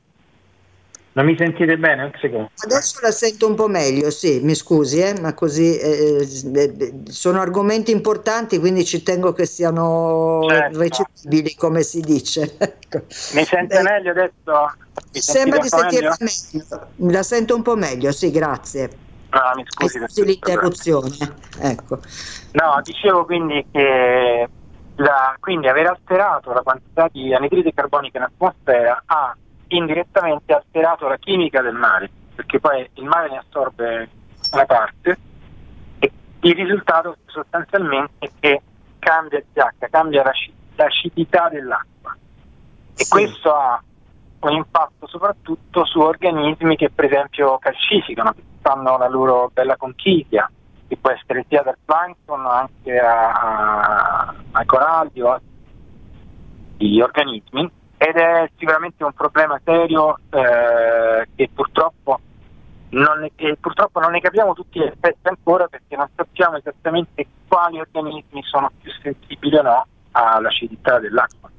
Non 1.13 1.25
mi 1.25 1.36
sentite 1.36 1.77
bene? 1.77 2.03
Un 2.03 2.12
secondo. 2.22 2.51
Adesso 2.63 3.00
la 3.01 3.12
sento 3.12 3.46
un 3.46 3.56
po' 3.56 3.68
meglio, 3.68 4.10
sì, 4.12 4.39
mi 4.41 4.56
scusi, 4.56 5.01
eh, 5.01 5.20
ma 5.20 5.34
così 5.34 5.77
eh, 5.77 6.25
eh, 6.56 6.94
sono 7.10 7.41
argomenti 7.41 7.91
importanti, 7.91 8.60
quindi 8.60 8.86
ci 8.86 9.03
tengo 9.03 9.34
che 9.34 9.46
siano 9.46 10.46
certo. 10.48 10.80
recepibili, 10.80 11.53
come 11.56 11.84
si 11.84 12.00
dice. 12.00 12.56
Ecco. 12.91 13.06
Mi 13.34 13.46
sente 13.46 13.80
eh, 13.80 13.84
meglio 13.84 14.12
adesso? 14.12 14.74
Mi 15.13 15.22
sembra 15.22 15.60
di 15.60 15.68
sentirla 15.70 16.15
meglio? 16.20 16.65
meglio. 16.98 17.13
La 17.13 17.24
sento 17.24 17.56
un 17.56 17.62
po' 17.62 17.75
meglio, 17.75 18.12
sì, 18.12 18.32
grazie. 18.32 18.89
Ah, 19.30 19.53
mi 19.56 19.63
scusi, 19.65 19.98
scusi 20.00 20.25
l'interruzione. 20.25 21.15
Ecco. 21.62 22.00
No, 22.51 22.82
dicevo 22.84 23.24
quindi 23.24 23.65
che 23.72 24.50
la, 24.96 25.36
quindi 25.39 25.68
aver 25.68 25.88
alterato 25.88 26.51
la 26.51 26.62
quantità 26.62 27.08
di 27.12 27.34
anidride 27.34 27.74
carbonica 27.74 28.18
in 28.18 28.25
atmosfera 28.25 29.03
ha 29.06 29.36
indirettamente 29.75 30.54
alterato 30.54 31.08
la 31.08 31.18
chimica 31.18 31.62
del 31.62 31.75
mare, 31.75 32.10
perché 32.36 32.60
poi 32.60 32.88
il 32.94 33.04
mare 33.06 33.30
ne 33.30 33.38
assorbe 33.38 34.10
una 34.51 34.66
parte 34.66 35.18
e 36.00 36.12
il 36.42 36.56
risultato 36.56 37.18
sostanzialmente 37.25 38.13
è 38.20 38.30
che 38.40 38.62
cambia 39.00 39.40
il 39.40 39.46
pH, 39.51 39.90
cambia 39.90 40.24
l'acidità 40.75 41.50
dell'acqua 41.50 42.16
e 42.96 43.04
sì. 43.04 43.10
questo 43.10 43.54
ha 43.54 43.82
un 44.42 44.51
impatto 44.54 45.08
soprattutto 45.08 45.86
su 45.86 46.00
organismi 46.00 46.75
che 46.75 46.90
per 46.90 47.06
esempio 47.06 47.58
calcificano, 47.60 48.34
che 48.34 48.44
fanno 48.62 48.98
la 48.98 49.08
loro 49.08 49.50
bella 49.54 49.78
conchiglia 49.78 50.50
che 50.88 50.98
può 50.98 51.12
essere 51.12 51.46
sia 51.48 51.62
dal 51.62 51.78
plankton 51.86 52.46
anche 52.46 52.98
a, 52.98 53.32
a, 53.32 54.36
ai 54.51 54.66
coralli 54.66 55.22
o 55.22 55.32
altri 55.32 57.01
organismi 57.01 57.72
ed 58.03 58.15
è 58.15 58.50
sicuramente 58.58 59.03
un 59.03 59.13
problema 59.13 59.62
serio 59.63 60.17
eh, 60.31 61.27
che 61.36 61.50
purtroppo 61.53 62.20
non 62.89 63.20
ne, 63.20 63.55
purtroppo 63.60 64.00
non 64.00 64.13
ne 64.13 64.20
capiamo 64.20 64.53
tutti 64.53 64.79
gli 64.79 64.86
effetti 64.86 65.27
ancora 65.27 65.67
perché 65.67 65.96
non 65.96 66.10
sappiamo 66.15 66.58
esattamente 66.58 67.27
quali 67.48 67.79
organismi 67.79 68.41
sono 68.41 68.72
più 68.81 68.91
sensibili 69.03 69.55
o 69.55 69.62
no 69.62 69.86
all'acidità 70.13 70.98
dell'acqua. 70.98 71.51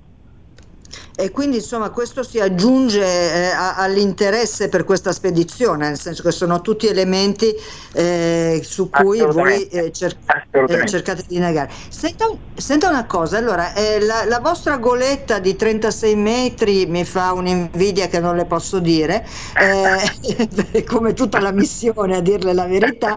E 1.22 1.30
quindi 1.30 1.58
insomma 1.58 1.90
questo 1.90 2.24
si 2.24 2.40
aggiunge 2.40 3.00
eh, 3.00 3.50
a, 3.50 3.76
all'interesse 3.76 4.68
per 4.68 4.82
questa 4.82 5.12
spedizione, 5.12 5.86
nel 5.86 5.98
senso 5.98 6.24
che 6.24 6.32
sono 6.32 6.60
tutti 6.60 6.88
elementi 6.88 7.54
eh, 7.92 8.60
su 8.64 8.90
cui 8.90 9.20
voi 9.20 9.68
eh, 9.68 9.92
cer- 9.92 10.18
eh, 10.50 10.86
cercate 10.88 11.22
di 11.28 11.38
negare. 11.38 11.70
Senta, 11.88 12.24
senta, 12.52 12.88
una 12.88 13.06
cosa, 13.06 13.38
allora, 13.38 13.72
eh, 13.72 14.00
la, 14.00 14.24
la, 14.24 14.40
vostra 14.40 14.78
goletta 14.78 15.38
di 15.38 15.54
36 15.54 16.16
metri 16.16 16.86
mi 16.86 17.04
fa 17.04 17.32
un'invidia 17.32 18.08
che 18.08 18.18
non 18.18 18.34
le 18.34 18.46
posso 18.46 18.80
dire, 18.80 19.24
eh, 19.54 20.82
come 20.82 21.12
tutta 21.12 21.38
la 21.38 21.52
missione 21.52 22.16
a 22.16 22.20
dirle 22.20 22.52
la 22.52 22.66
verità, 22.66 23.16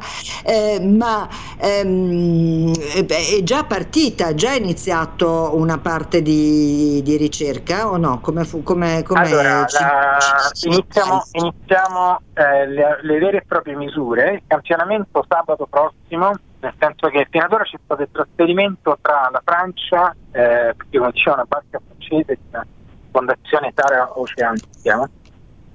ma 0.82 1.28
ehm, 1.58 2.72
è 3.08 3.42
già 3.42 3.64
partita, 3.64 4.36
già 4.36 4.54
iniziato 4.54 5.54
una 5.56 5.80
parte 5.80 6.22
di, 6.22 7.02
di 7.02 7.18
ricerca 7.18 7.94
o 7.96 7.98
no? 7.98 8.20
Come, 8.20 8.44
fu, 8.44 8.64
come, 8.64 9.04
come 9.04 9.22
allora, 9.22 9.60
la, 9.60 10.18
iniziamo, 10.62 11.24
iniziamo 11.32 12.22
eh, 12.34 12.68
le, 12.68 13.00
le, 13.02 13.20
vere 13.20 13.38
e 13.38 13.44
proprie 13.48 13.76
misure. 13.76 14.34
Il 14.34 14.42
campionamento 14.48 15.26
sabato 15.28 15.66
prossimo, 15.66 16.32
nel 16.60 16.74
senso 16.78 17.08
che 17.10 17.28
fino 17.30 17.46
ad 17.46 17.52
ora 17.52 17.64
c'è 17.64 17.78
stato 17.84 18.02
il 18.02 18.10
trasferimento 18.12 18.98
tra 19.02 19.30
la 19.32 19.42
Francia, 19.44 20.16
eh, 20.32 20.74
perché 20.76 20.98
come 20.98 21.12
diceva 21.12 21.36
una 21.36 21.46
barca 21.46 21.80
francese, 21.86 22.38
una 22.52 22.66
fondazione 23.12 23.74
Tara 23.74 24.20
Ocean 24.20 24.56
si 24.58 24.82
chiama, 24.82 25.10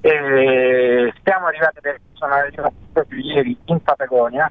e 0.01 1.13
siamo 1.23 1.47
arrivati, 1.47 1.81
sono 2.15 2.35
arrivati 2.35 2.75
proprio 2.93 3.21
ieri 3.21 3.57
in 3.65 3.83
Patagonia 3.83 4.51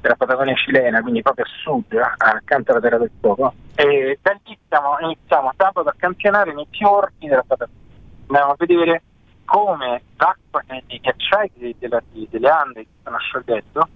della 0.00 0.16
Patagonia 0.16 0.54
cilena, 0.54 1.00
quindi 1.02 1.22
proprio 1.22 1.44
a 1.44 1.48
sud, 1.62 1.94
accanto 2.16 2.72
alla 2.72 2.80
Terra 2.80 2.98
del 2.98 3.10
Fuoco. 3.20 3.54
E 3.74 4.18
da 4.20 4.36
lì 4.44 4.58
stiamo, 4.64 4.98
iniziamo 5.00 5.52
sabato 5.56 5.88
a 5.88 5.94
campionare 5.96 6.52
nei 6.52 6.66
fiordi 6.70 7.26
della 7.26 7.44
Patagonia. 7.46 7.78
Andiamo 8.26 8.52
a 8.52 8.56
vedere 8.58 9.02
come 9.44 10.02
l'acqua 10.16 10.62
dei 10.66 11.00
ghiacciai 11.00 11.50
delle, 11.78 12.48
Ande 12.48 12.82
che 12.82 12.88
stanno 13.00 13.18
sciogliendo 13.18 13.88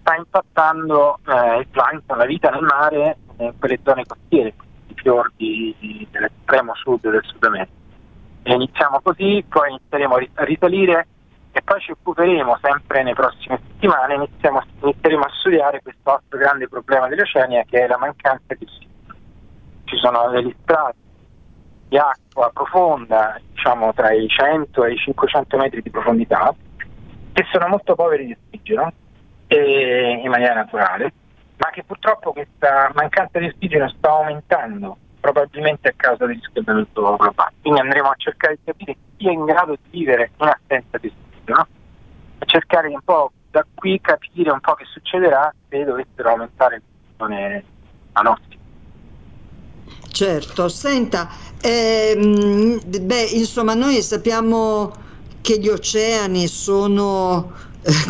sta 0.00 0.14
impattando 0.16 1.18
eh, 1.26 1.58
il 1.60 1.66
plankton, 1.68 2.16
la 2.16 2.24
vita 2.24 2.48
nel 2.50 2.62
mare 2.62 3.16
in 3.38 3.52
quelle 3.58 3.78
zone 3.84 4.06
costiere, 4.06 4.54
i 4.86 4.94
fiordi 4.94 6.08
dell'estremo 6.10 6.74
sud 6.74 7.00
del 7.00 7.22
Sud 7.24 7.44
America. 7.44 7.72
E 8.42 8.54
iniziamo 8.54 9.00
così, 9.02 9.44
poi 9.46 9.70
inizieremo 9.70 10.14
a 10.34 10.44
risalire 10.44 11.06
e 11.58 11.62
poi 11.62 11.80
ci 11.80 11.90
occuperemo 11.90 12.56
sempre 12.62 13.02
nelle 13.02 13.16
prossime 13.16 13.60
settimane, 13.66 14.14
iniziamo, 14.14 14.62
inizieremo 14.82 15.24
a 15.24 15.30
studiare 15.40 15.82
questo 15.82 16.10
altro 16.12 16.38
grande 16.38 16.68
problema 16.68 17.08
dell'Oceania 17.08 17.64
che 17.68 17.82
è 17.82 17.88
la 17.88 17.98
mancanza 17.98 18.54
di 18.54 18.64
ossigeno. 18.64 19.16
Ci 19.82 19.96
sono 19.96 20.30
degli 20.30 20.54
strati 20.62 20.98
di 21.88 21.98
acqua 21.98 22.50
profonda, 22.54 23.40
diciamo 23.50 23.92
tra 23.92 24.12
i 24.12 24.28
100 24.28 24.84
e 24.84 24.92
i 24.92 24.96
500 24.98 25.56
metri 25.56 25.82
di 25.82 25.90
profondità, 25.90 26.54
che 27.32 27.44
sono 27.50 27.66
molto 27.66 27.96
poveri 27.96 28.26
di 28.26 28.36
ossigeno 28.40 28.92
e, 29.48 30.20
in 30.22 30.30
maniera 30.30 30.54
naturale, 30.54 31.12
ma 31.56 31.70
che 31.70 31.82
purtroppo 31.82 32.32
questa 32.32 32.92
mancanza 32.94 33.40
di 33.40 33.46
ossigeno 33.46 33.88
sta 33.88 34.10
aumentando 34.10 34.96
probabilmente 35.18 35.88
a 35.88 35.94
causa 35.96 36.24
del 36.24 36.36
riscaldamento 36.36 37.16
globale. 37.16 37.54
Quindi 37.60 37.80
andremo 37.80 38.10
a 38.10 38.14
cercare 38.16 38.54
di 38.54 38.60
capire 38.64 38.96
chi 39.16 39.26
è 39.26 39.32
in 39.32 39.44
grado 39.44 39.72
di 39.72 39.98
vivere 39.98 40.30
in 40.38 40.46
assenza 40.46 40.98
di 40.98 41.08
ossigeno 41.08 41.17
no? 41.17 41.17
Cercare 42.48 42.88
un 42.88 43.00
po' 43.04 43.32
da 43.50 43.64
qui 43.74 44.00
capire 44.00 44.50
un 44.50 44.60
po' 44.60 44.74
che 44.74 44.84
succederà 44.92 45.52
se 45.68 45.84
dovessero 45.84 46.30
aumentare 46.30 46.76
le 46.76 46.82
persone 47.16 47.64
a 48.12 48.22
notte. 48.22 48.56
Certo, 50.10 50.68
senta, 50.68 51.28
ehm, 51.60 52.80
beh, 52.82 53.28
insomma, 53.32 53.74
noi 53.74 54.02
sappiamo 54.02 54.92
che 55.40 55.58
gli 55.58 55.68
oceani 55.68 56.48
sono 56.48 57.52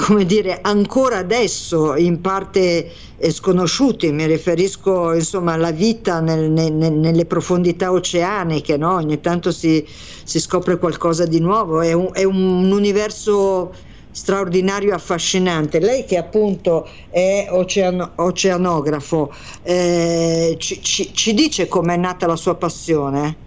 come 0.07 0.25
dire, 0.25 0.61
ancora 0.63 1.19
adesso 1.19 1.95
in 1.97 2.21
parte 2.21 2.91
eh, 3.17 3.31
sconosciuti, 3.31 4.11
mi 4.13 4.27
riferisco 4.27 5.13
insomma 5.13 5.53
alla 5.53 5.71
vita 5.71 6.21
nel, 6.21 6.51
nel, 6.51 6.73
nelle 6.73 7.27
profondità 7.27 7.93
oceaniche, 7.93 8.77
no? 8.77 8.95
ogni 8.95 9.21
tanto 9.21 9.53
si, 9.53 9.87
si, 10.25 10.41
scopre 10.41 10.79
qualcosa 10.79 11.27
di 11.27 11.41
nuovo, 11.41 11.81
è 11.81 11.93
un, 11.93 12.09
è 12.13 12.25
un 12.25 12.71
universo 12.73 13.73
straordinario 14.19 14.91
e 14.91 14.95
affascinante. 14.95 15.79
Lei 15.79 16.05
che 16.05 16.19
appunto 16.19 16.89
è 17.09 17.47
oceano, 17.51 18.13
oceanografo, 18.17 19.33
eh, 19.63 20.57
ci, 20.59 20.83
ci, 20.83 21.15
ci 21.15 21.35
dice 21.35 21.69
com'è 21.69 21.97
nata 21.97 22.27
la 22.27 22.35
sua 22.35 22.57
passione? 22.57 23.47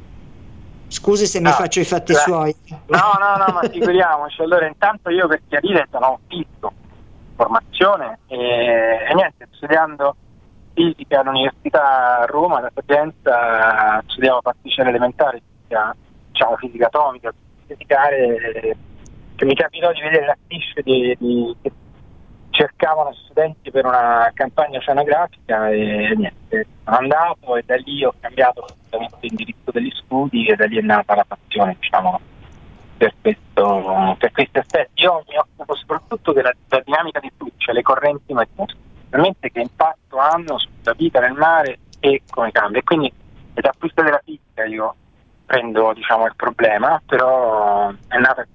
Scusi 0.87 1.25
se 1.25 1.39
mi 1.39 1.49
no, 1.49 1.51
faccio 1.51 1.81
i 1.81 1.83
fatti 1.83 2.13
beh, 2.13 2.19
suoi. 2.19 2.55
No, 2.69 3.11
no, 3.19 3.35
no, 3.45 3.53
ma 3.53 3.69
figuriamoci. 3.69 4.41
Allora, 4.41 4.65
intanto 4.65 5.09
io 5.09 5.27
per 5.27 5.41
chiarire 5.49 5.87
sono 5.91 6.11
un 6.11 6.17
fisico, 6.27 6.71
formazione 7.35 8.19
e, 8.27 8.37
e 8.37 9.13
niente, 9.13 9.47
studiando 9.51 10.15
fisica 10.73 11.19
all'Università 11.19 12.19
a 12.19 12.25
Roma, 12.25 12.61
da 12.61 12.71
Sapienza, 12.73 14.01
studiavo 14.07 14.41
particelle 14.41 14.89
elementari, 14.89 15.41
fisica, 15.45 15.93
diciamo 16.31 16.55
fisica 16.55 16.85
atomica, 16.87 17.33
fisicare, 17.67 18.77
che 19.41 19.47
mi 19.47 19.55
capitò 19.55 19.91
di 19.91 20.01
vedere 20.01 20.25
l'affiche 20.27 20.83
di, 20.83 21.15
di, 21.17 21.55
che 21.63 21.71
cercavano 22.51 23.11
studenti 23.13 23.71
per 23.71 23.85
una 23.85 24.29
campagna 24.35 24.77
oceanografica 24.77 25.67
e 25.71 26.13
niente, 26.15 26.67
sono 26.83 26.97
andato 26.97 27.55
e 27.55 27.63
da 27.65 27.75
lì 27.77 28.05
ho 28.05 28.13
cambiato 28.19 28.67
l'indirizzo 29.19 29.71
degli 29.71 29.89
studi 29.95 30.45
e 30.45 30.55
da 30.55 30.65
lì 30.65 30.77
è 30.77 30.81
nata 30.81 31.15
la 31.15 31.25
passione 31.27 31.75
diciamo, 31.79 32.19
per, 32.97 33.15
questo, 33.19 34.15
per 34.19 34.31
questi 34.31 34.59
aspetti. 34.59 35.01
Io 35.01 35.23
mi 35.27 35.37
occupo 35.37 35.75
soprattutto 35.75 36.33
della, 36.33 36.53
della 36.67 36.83
dinamica 36.85 37.19
di 37.19 37.31
flusso, 37.35 37.71
le 37.71 37.81
correnti 37.81 38.33
marine, 38.33 38.67
veramente 39.09 39.49
che 39.49 39.61
impatto 39.61 40.17
hanno 40.17 40.59
sulla 40.59 40.93
vita 40.95 41.19
nel 41.19 41.33
mare 41.33 41.79
e 41.99 42.21
come 42.29 42.51
cambia. 42.51 42.79
E 42.79 42.83
quindi 42.83 43.11
da 43.53 43.73
questa 43.75 44.03
della 44.03 44.21
fisica 44.23 44.65
io 44.65 44.95
prendo 45.47 45.93
diciamo, 45.93 46.27
il 46.27 46.35
problema, 46.35 47.01
però 47.03 47.89
è 48.07 48.17
nata 48.19 48.45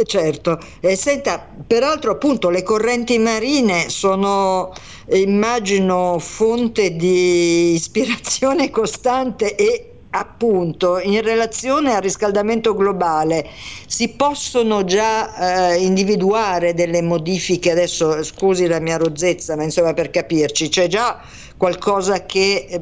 eh 0.00 0.04
certo, 0.04 0.58
e 0.80 0.94
senta, 0.94 1.48
peraltro 1.66 2.12
appunto 2.12 2.50
le 2.50 2.62
correnti 2.62 3.18
marine 3.18 3.88
sono, 3.88 4.72
immagino, 5.08 6.18
fonte 6.18 6.94
di 6.96 7.72
ispirazione 7.72 8.68
costante 8.70 9.54
e 9.54 9.92
appunto 10.10 10.98
in 10.98 11.22
relazione 11.22 11.94
al 11.94 12.02
riscaldamento 12.02 12.74
globale 12.74 13.48
si 13.86 14.10
possono 14.10 14.84
già 14.84 15.72
eh, 15.72 15.82
individuare 15.82 16.74
delle 16.74 17.00
modifiche, 17.00 17.70
adesso 17.70 18.22
scusi 18.22 18.66
la 18.66 18.80
mia 18.80 18.98
rozzezza, 18.98 19.56
ma 19.56 19.62
insomma 19.62 19.94
per 19.94 20.10
capirci, 20.10 20.68
c'è 20.68 20.88
già 20.88 21.18
qualcosa 21.56 22.26
che 22.26 22.66
eh, 22.68 22.80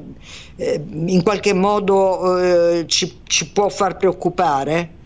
eh 0.57 0.83
in 1.07 1.23
qualche 1.23 1.53
modo 1.55 2.39
eh, 2.39 2.87
ci, 2.89 3.21
ci 3.25 3.51
può 3.51 3.69
far 3.69 3.97
preoccupare? 3.97 5.03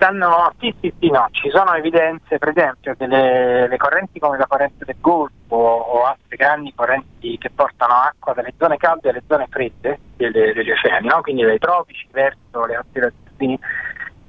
Stanno, 0.00 0.50
sì, 0.58 0.74
sì, 0.80 0.90
sì, 0.98 1.10
no, 1.10 1.28
ci 1.30 1.50
sono 1.50 1.74
evidenze, 1.74 2.38
per 2.38 2.48
esempio, 2.48 2.94
che 2.96 3.06
le, 3.06 3.68
le 3.68 3.76
correnti 3.76 4.18
come 4.18 4.38
la 4.38 4.46
corrente 4.46 4.86
del 4.86 4.96
Golfo 4.98 5.54
o 5.54 6.04
altre 6.04 6.36
grandi 6.36 6.72
correnti 6.74 7.36
che 7.36 7.50
portano 7.50 7.92
acqua 7.92 8.32
dalle 8.32 8.54
zone 8.56 8.78
calde 8.78 9.10
alle 9.10 9.22
zone 9.28 9.46
fredde 9.50 9.98
delle, 10.16 10.54
degli 10.54 10.70
oceani, 10.70 11.06
no? 11.06 11.20
quindi 11.20 11.42
dai 11.42 11.58
tropici 11.58 12.08
verso 12.12 12.64
le 12.64 12.76
altre 12.76 13.00
latitudini, 13.02 13.58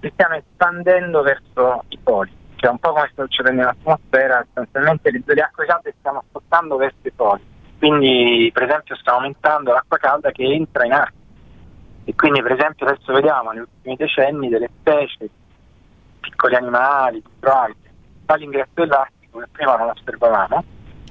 si 0.01 0.09
stiano 0.11 0.35
espandendo 0.35 1.21
verso 1.21 1.85
i 1.87 1.97
poli, 2.03 2.35
cioè 2.57 2.71
un 2.71 2.79
po' 2.79 2.91
come 2.91 3.09
sta 3.13 3.23
succedendo 3.23 3.61
nell'atmosfera, 3.61 4.43
sostanzialmente 4.43 5.11
le, 5.11 5.23
le 5.25 5.41
acque 5.41 5.65
calde 5.65 5.95
stiamo 5.99 6.21
spostando 6.27 6.75
verso 6.75 6.99
i 7.03 7.11
poli, 7.11 7.45
quindi 7.79 8.51
per 8.53 8.63
esempio 8.63 8.97
sta 8.97 9.13
aumentando 9.13 9.71
l'acqua 9.71 9.97
calda 9.97 10.31
che 10.31 10.43
entra 10.43 10.85
in 10.85 10.91
acqua. 10.91 11.19
E 12.03 12.15
quindi 12.15 12.41
per 12.41 12.53
esempio 12.53 12.87
adesso 12.87 13.13
vediamo 13.13 13.51
negli 13.51 13.61
ultimi 13.61 13.95
decenni 13.95 14.49
delle 14.49 14.69
specie 14.79 15.29
piccoli 16.31 16.55
animali, 16.55 17.21
microalghe, 17.23 17.91
all'ingresso 18.25 18.69
dell'Artico 18.73 19.39
che 19.39 19.47
prima 19.51 19.75
non 19.75 19.89
osservavamo, 19.89 20.63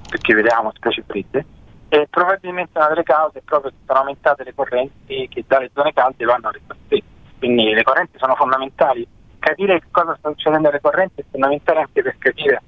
perché 0.09 0.35
vedevamo 0.35 0.73
specie 0.75 1.05
fredde, 1.07 1.45
e 1.89 2.07
probabilmente 2.09 2.79
una 2.79 2.89
delle 2.89 3.03
cause 3.03 3.39
è 3.39 3.43
proprio 3.43 3.71
che 3.71 3.77
sono 3.87 4.01
aumentate 4.01 4.45
le 4.45 4.55
correnti 4.55 5.29
che 5.29 5.45
dalle 5.47 5.71
zone 5.75 5.93
calde 5.93 6.25
vanno 6.25 6.49
alle 6.49 6.61
zone 6.67 7.03
Quindi 7.39 7.73
le 7.73 7.83
correnti 7.83 8.19
sono 8.19 8.35
fondamentali. 8.35 9.07
Capire 9.39 9.83
cosa 9.91 10.15
sta 10.19 10.31
succedendo 10.31 10.69
alle 10.69 10.81
correnti 10.81 11.21
è 11.21 11.25
fondamentale 11.31 11.81
anche 11.81 12.03
per 12.03 12.17
capire 12.19 12.63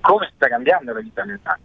come 0.00 0.30
sta 0.34 0.48
cambiando 0.48 0.92
la 0.92 1.00
vita 1.00 1.24
nel 1.24 1.40
mare. 1.42 1.60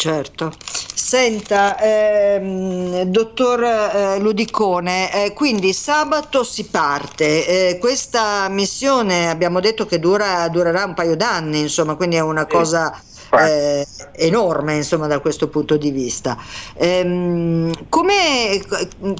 Certo. 0.00 0.50
Senta, 0.94 1.76
ehm, 1.78 3.02
dottor 3.02 3.62
eh, 3.62 4.18
Ludicone, 4.18 5.26
eh, 5.26 5.32
quindi 5.34 5.74
sabato 5.74 6.42
si 6.42 6.70
parte. 6.70 7.46
Eh, 7.46 7.78
questa 7.78 8.48
missione 8.48 9.28
abbiamo 9.28 9.60
detto 9.60 9.84
che 9.84 9.98
dura, 9.98 10.48
durerà 10.48 10.86
un 10.86 10.94
paio 10.94 11.16
d'anni, 11.16 11.60
insomma, 11.60 11.96
quindi 11.96 12.16
è 12.16 12.20
una 12.20 12.46
cosa 12.46 12.98
eh, 13.38 13.86
enorme 14.12 14.76
insomma 14.76 15.06
da 15.06 15.20
questo 15.20 15.48
punto 15.48 15.76
di 15.76 15.90
vista. 15.90 16.36
Ehm, 16.74 17.88
come, 17.88 18.60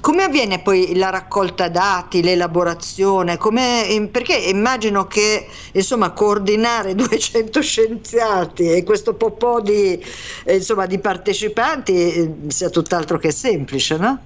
come, 0.01 0.23
avviene 0.25 0.61
poi 0.61 0.97
la 0.97 1.11
raccolta 1.11 1.69
dati, 1.69 2.23
l'elaborazione? 2.23 3.37
Come, 3.37 4.09
perché 4.11 4.35
immagino 4.35 5.07
che 5.07 5.47
insomma 5.73 6.11
coordinare 6.13 6.95
200 6.97 7.61
scienziati 7.63 8.73
e 8.73 8.85
questo 8.85 9.15
po' 9.15 9.61
di, 9.61 10.03
insomma, 10.47 10.87
di 10.87 10.99
partecipanti 10.99 11.93
eh, 11.93 12.35
sia 12.49 12.71
tutt'altro 12.71 13.19
che 13.19 13.31
semplice, 13.31 13.97
no? 13.97 14.19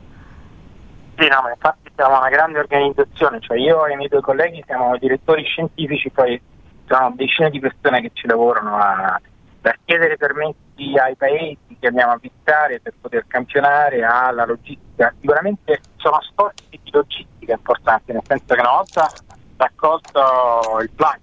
Sì, 1.16 1.28
no, 1.28 1.42
ma 1.42 1.50
infatti 1.50 1.90
siamo 1.94 2.18
una 2.18 2.28
grande 2.28 2.58
organizzazione, 2.58 3.38
cioè 3.40 3.56
io 3.58 3.86
e 3.86 3.92
i 3.92 3.96
miei 3.96 4.08
due 4.08 4.20
colleghi 4.20 4.62
siamo 4.66 4.96
direttori 4.98 5.44
scientifici, 5.44 6.10
poi 6.10 6.40
sono 6.86 7.12
decine 7.14 7.50
di 7.50 7.60
persone 7.60 8.00
che 8.00 8.10
ci 8.12 8.26
lavorano 8.26 8.76
a, 8.76 9.20
da 9.64 9.74
chiedere 9.82 10.18
permessi 10.18 10.94
ai 11.02 11.16
paesi 11.16 11.74
che 11.80 11.86
andiamo 11.86 12.12
a 12.12 12.18
visitare 12.20 12.80
per 12.80 12.92
poter 13.00 13.24
campionare 13.26 14.04
alla 14.04 14.44
logistica. 14.44 15.14
Sicuramente 15.18 15.80
sono 15.96 16.20
sforzi 16.20 16.78
di 16.82 16.90
logistica 16.90 17.54
importanti, 17.54 18.12
nel 18.12 18.20
senso 18.26 18.54
che 18.54 18.60
una 18.60 18.72
volta 18.72 19.10
raccolto 19.56 20.80
il 20.82 20.90
plastic, 20.90 21.22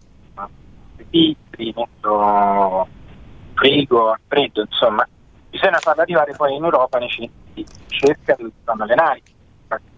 i 1.12 1.38
filtri, 1.51 1.73
messo 1.75 2.88
frigo, 3.54 4.17
freddo, 4.27 4.62
insomma, 4.62 5.08
bisogna 5.51 5.80
farlo 5.84 6.01
arrivare 6.01 6.34
poi 6.34 6.56
in 6.56 6.63
Europa 6.63 6.97
nei 6.97 7.10
centri 7.10 7.38
di 7.54 7.67
ricerca 7.89 8.34
dove 8.39 8.49
si 8.49 8.63
fanno 8.63 8.86
le 8.86 9.21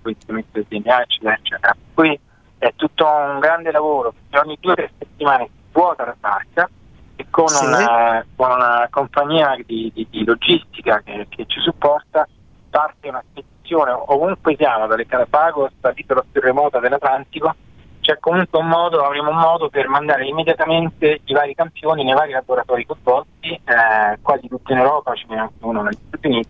quindi 0.02 0.26
mettere 0.28 0.66
il 0.68 0.82
DNA, 0.82 1.02
eccetera, 1.02 1.34
eccetera. 1.36 1.76
Qui 1.94 2.20
è 2.58 2.74
tutto 2.76 3.06
un 3.08 3.40
grande 3.40 3.72
lavoro, 3.72 4.14
ogni 4.32 4.58
due 4.60 4.74
o 4.74 4.76
tre 4.76 4.92
settimane 5.00 5.46
si 5.46 5.52
vuota 5.72 6.04
la 6.04 6.16
barca 6.20 6.70
e 7.16 7.26
con, 7.30 7.48
sì. 7.48 7.66
una, 7.66 8.26
con 8.36 8.52
una, 8.52 8.88
compagnia 8.90 9.56
di, 9.66 9.92
di, 9.94 10.08
di 10.10 10.24
logistica 10.24 11.02
che, 11.04 11.28
che, 11.30 11.46
ci 11.48 11.60
supporta 11.60 12.28
parte 12.70 13.10
una 13.10 13.24
spedizione 13.30 13.92
ovunque 13.92 14.56
siamo, 14.58 14.88
dalle 14.88 15.06
Galapagos 15.06 15.72
all'isola 15.82 16.26
più 16.30 16.42
remota 16.42 16.80
dell'Atlantico, 16.80 17.56
c'è 18.02 18.20
comunque 18.20 18.60
un 18.60 18.68
modo, 18.68 19.02
avremo 19.02 19.30
un 19.30 19.38
modo 19.38 19.70
per 19.70 19.88
mandare 19.88 20.26
immediatamente 20.26 21.22
i 21.24 21.34
vari 21.34 21.56
campioni 21.56 22.04
nei 22.04 22.14
vari 22.14 22.32
laboratori 22.34 22.86
coinvolti, 22.86 23.50
eh, 23.54 24.20
quasi 24.22 24.48
tutti 24.50 24.74
in 24.74 24.80
Europa, 24.80 25.14
ce 25.14 25.26
n'è 25.30 25.38
anche 25.38 25.54
uno 25.60 25.84
negli 25.84 25.98
Stati 26.08 26.28
Uniti, 26.28 26.50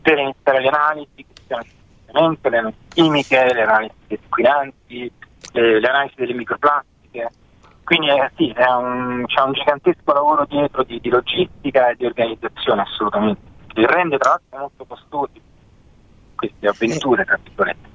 per 0.00 0.18
iniziare 0.18 0.60
le 0.60 0.68
analisi, 0.68 1.08
che 1.16 1.42
siano 1.46 1.64
le 2.06 2.58
analisi 2.58 2.78
chimiche, 2.88 3.52
le 3.52 3.62
analisi 3.62 3.94
degli 4.06 4.20
inquinanti, 4.22 5.12
le, 5.52 5.80
le 5.80 5.88
analisi 5.88 6.14
delle 6.16 6.34
microplastiche, 6.34 7.30
quindi 7.84 8.08
eh, 8.08 8.30
sì, 8.36 8.52
un, 8.56 9.24
c'è 9.26 9.42
un 9.42 9.52
gigantesco 9.52 10.12
lavoro 10.12 10.46
dietro 10.46 10.82
di, 10.82 10.98
di, 11.00 11.10
logistica 11.10 11.90
e 11.90 11.96
di 11.96 12.06
organizzazione 12.06 12.82
assolutamente, 12.82 13.40
che 13.68 13.86
rende 13.86 14.18
tra 14.18 14.30
l'altro 14.30 14.58
molto 14.58 14.84
costosi 14.86 15.40
queste 16.34 16.66
avventure, 16.66 17.24
tra 17.24 17.38
virgolette. 17.42 17.92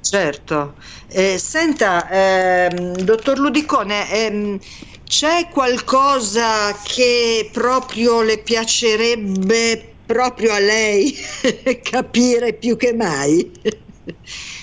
Certo. 0.00 0.74
Eh, 1.08 1.38
senta, 1.38 2.08
ehm, 2.08 2.96
dottor 3.02 3.38
Ludicone, 3.38 4.10
ehm, 4.10 4.58
c'è 5.04 5.48
qualcosa 5.50 6.72
che 6.82 7.50
proprio 7.52 8.22
le 8.22 8.38
piacerebbe 8.38 9.96
proprio 10.06 10.54
a 10.54 10.58
lei 10.58 11.12
capire 11.82 12.54
più 12.54 12.76
che 12.76 12.94
mai? 12.94 13.52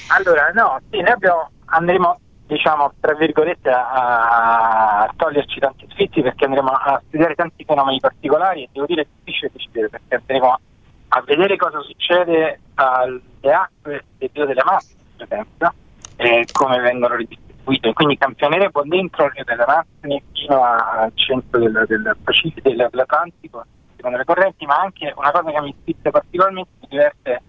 allora, 0.07 0.49
no, 0.55 0.79
sì, 0.89 1.01
noi 1.01 1.11
abbiamo, 1.11 1.49
andremo 1.65 2.19
diciamo, 2.47 2.93
tra 2.99 3.15
virgolette, 3.15 3.69
a, 3.69 5.01
a, 5.01 5.13
toglierci 5.15 5.59
tanti 5.59 5.87
sfizi 5.89 6.21
perché 6.21 6.45
andremo 6.45 6.69
a 6.69 7.01
studiare 7.07 7.35
tanti 7.35 7.63
fenomeni 7.65 7.99
particolari 7.99 8.63
e 8.63 8.69
devo 8.71 8.85
dire 8.85 9.03
che 9.03 9.09
è 9.09 9.23
difficile 9.23 9.51
decidere 9.53 9.89
perché 9.89 10.15
andremo 10.15 10.59
a 11.07 11.21
vedere 11.21 11.55
cosa 11.55 11.79
succede 11.81 12.59
alle 12.75 13.53
acque 13.53 14.05
del 14.17 14.29
Rio 14.33 14.45
delle 14.45 14.61
Amazzoni, 14.61 15.01
per 15.17 15.27
esempio, 15.29 15.73
e 16.17 16.45
come 16.51 16.79
vengono 16.79 17.15
ridistribuite. 17.15 17.93
Quindi 17.93 18.17
campioneremo 18.17 18.81
dentro 18.83 19.25
il 19.25 19.31
Rio 19.31 19.43
delle 19.43 19.63
Amazzoni 19.63 20.23
fino 20.33 20.63
al 20.63 21.11
centro 21.15 21.59
del, 21.59 21.85
del 21.87 22.17
Pacifico, 22.23 22.69
dell'Atlantico, 22.69 23.65
secondo 23.95 24.17
le 24.17 24.25
correnti, 24.25 24.65
ma 24.65 24.75
anche 24.75 25.13
una 25.15 25.31
cosa 25.31 25.51
che 25.51 25.61
mi 25.61 25.75
spizza 25.79 26.11
particolarmente 26.11 26.87
diversa 26.87 27.15
è 27.23 27.41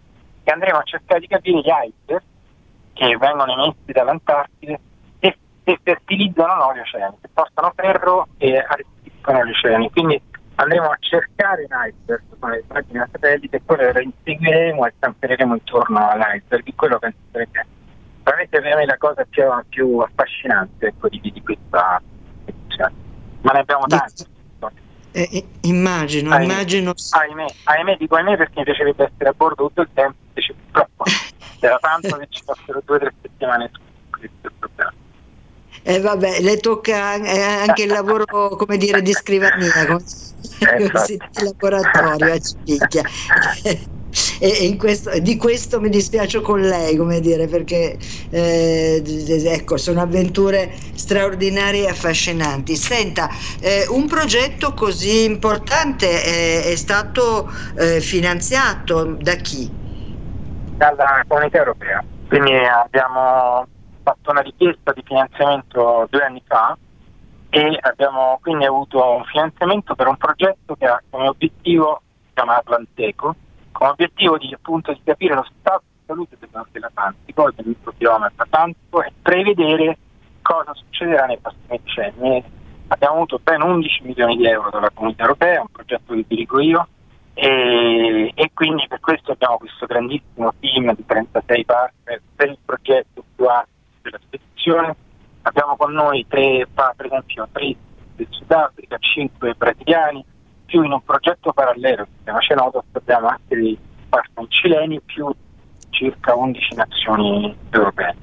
che 0.42 0.52
andremo 0.52 0.78
a 0.78 0.82
cercare 0.84 1.20
di 1.20 1.26
capire 1.26 1.58
gli 1.58 1.66
iceberg 1.66 2.22
che 2.96 3.16
vengono 3.18 3.52
emessi 3.52 3.92
dall'Antartide 3.92 4.80
e, 5.18 5.38
e 5.64 5.78
fertilizzano 5.82 6.54
no, 6.54 6.74
gli 6.74 6.80
oceani, 6.80 7.16
che 7.20 7.28
portano 7.32 7.72
ferro 7.76 8.28
e 8.38 8.56
arricchiscono 8.56 9.44
gli 9.44 9.50
oceani. 9.50 9.90
Quindi 9.90 10.20
andremo 10.54 10.86
a 10.86 10.96
cercare 10.98 11.66
un 11.68 11.76
iceberg 11.88 12.22
con 12.38 12.50
le 12.50 12.64
immagini 12.66 13.04
satellite 13.12 13.56
e 13.56 13.60
poi 13.60 13.76
le 13.76 14.02
inseguiremo 14.02 14.86
e 14.86 14.94
camperemo 14.98 15.54
intorno 15.54 16.08
all'iceberg, 16.08 16.74
quello 16.74 16.98
che 16.98 17.12
veramente 18.22 18.60
per 18.60 18.74
me 18.74 18.86
la 18.86 18.96
cosa 18.96 19.24
più, 19.28 19.44
più 19.68 19.98
affascinante 19.98 20.86
ecco, 20.86 21.08
di, 21.08 21.20
di 21.20 21.42
questa 21.42 22.00
edizione. 22.46 22.94
Ma 23.42 23.52
ne 23.52 23.58
abbiamo 23.60 23.86
tante. 23.86 24.34
Eh, 25.12 25.28
eh, 25.32 25.46
immagino, 25.62 26.30
ahimè, 26.34 26.52
immagino. 26.52 26.92
Ahimè, 27.10 27.44
ahimè, 27.64 27.96
dico 27.96 28.16
ahimè 28.16 28.36
perché 28.36 28.58
mi 28.58 28.64
piacerebbe 28.64 29.04
essere 29.04 29.30
a 29.30 29.32
bordo 29.34 29.66
tutto 29.66 29.80
il 29.80 29.88
tempo, 29.94 30.16
invece 30.28 30.52
purtroppo 30.52 31.04
era 31.60 31.78
tanto 31.78 32.16
che 32.16 32.26
ci 32.28 32.42
fossero 32.44 32.82
due 32.84 32.96
o 32.96 32.98
tre 32.98 33.14
settimane 33.20 33.70
su 33.72 33.80
questo 34.10 34.50
problema. 34.58 34.94
E 35.82 35.94
eh 35.94 36.00
vabbè, 36.00 36.40
le 36.40 36.56
tocca 36.58 37.00
anche 37.04 37.82
il 37.84 37.90
lavoro, 37.90 38.24
come 38.56 38.76
dire, 38.76 39.02
di 39.02 39.12
scrivania, 39.12 39.86
come, 39.86 40.02
eh, 40.58 40.90
così 40.90 41.16
di 41.16 41.42
laboratorio 41.42 42.32
a 42.32 42.38
Cipicchia. 42.38 43.02
e, 44.40 44.76
questo, 44.76 45.18
di 45.20 45.36
questo 45.36 45.80
mi 45.80 45.88
dispiace 45.90 46.40
con 46.40 46.60
lei, 46.60 46.96
come 46.96 47.20
dire, 47.20 47.46
perché 47.46 47.98
eh, 48.30 49.02
ecco, 49.46 49.76
sono 49.76 50.00
avventure 50.00 50.74
straordinarie 50.94 51.84
e 51.84 51.88
affascinanti. 51.90 52.76
Senta, 52.76 53.28
eh, 53.60 53.86
un 53.88 54.06
progetto 54.08 54.72
così 54.74 55.24
importante 55.24 56.22
è, 56.22 56.64
è 56.64 56.76
stato 56.76 57.48
eh, 57.76 58.00
finanziato 58.00 59.16
da 59.20 59.36
chi? 59.36 59.75
Dalla 60.76 61.24
comunità 61.26 61.58
europea. 61.58 62.04
Quindi 62.28 62.54
abbiamo 62.54 63.66
fatto 64.02 64.30
una 64.30 64.40
richiesta 64.40 64.92
di 64.92 65.02
finanziamento 65.04 66.06
due 66.10 66.22
anni 66.22 66.42
fa 66.46 66.76
e 67.50 67.78
abbiamo 67.80 68.38
quindi 68.42 68.64
avuto 68.64 69.02
un 69.16 69.24
finanziamento 69.24 69.94
per 69.94 70.06
un 70.06 70.16
progetto 70.16 70.74
che 70.76 70.86
ha 70.86 71.02
come 71.08 71.28
obiettivo, 71.28 72.02
si 72.26 72.30
chiama 72.34 72.56
Atlanteco, 72.56 73.34
come 73.72 73.90
obiettivo 73.90 74.38
di, 74.38 74.52
appunto, 74.52 74.92
di 74.92 75.00
capire 75.02 75.34
lo 75.34 75.46
stato 75.58 75.84
di 75.92 76.02
salute 76.06 76.36
dell'Atlantico, 76.38 77.50
del 77.54 77.66
microbioma 77.66 78.30
atlantico 78.34 79.02
e 79.02 79.12
prevedere 79.22 79.98
cosa 80.42 80.72
succederà 80.74 81.26
nei 81.26 81.38
prossimi 81.38 81.80
decenni. 81.82 82.44
Abbiamo 82.88 83.16
avuto 83.16 83.40
ben 83.42 83.62
11 83.62 84.02
milioni 84.04 84.36
di 84.36 84.46
euro 84.46 84.70
dalla 84.70 84.90
comunità 84.94 85.22
europea, 85.22 85.60
un 85.60 85.68
progetto 85.72 86.14
che 86.14 86.24
dirigo 86.28 86.60
io, 86.60 86.86
e, 87.38 88.32
e, 88.34 88.50
quindi 88.54 88.86
per 88.88 88.98
questo 89.00 89.32
abbiamo 89.32 89.58
questo 89.58 89.84
grandissimo 89.84 90.54
team 90.58 90.94
di 90.94 91.04
36 91.04 91.64
partner 91.66 92.22
per 92.34 92.48
il 92.48 92.58
progetto 92.64 93.22
più 93.34 93.44
alto 93.44 93.68
della 94.00 94.18
spedizione. 94.22 94.96
Abbiamo 95.42 95.76
con 95.76 95.92
noi 95.92 96.24
tre, 96.26 96.66
per 96.72 97.04
esempio, 97.04 97.46
tre 97.52 97.76
del 98.14 98.26
Sudafrica, 98.30 98.96
cinque 99.00 99.52
brasiliani, 99.52 100.24
più 100.64 100.82
in 100.82 100.92
un 100.92 101.04
progetto 101.04 101.52
parallelo 101.52 102.04
che 102.04 102.10
si 102.16 102.22
chiama 102.24 102.40
Cenotos 102.40 102.84
abbiamo 102.92 103.26
anche 103.28 103.54
dei 103.54 103.78
partner 104.08 104.46
cileni 104.48 105.00
più 105.02 105.30
circa 105.90 106.34
11 106.34 106.74
nazioni 106.74 107.54
europee. 107.68 108.14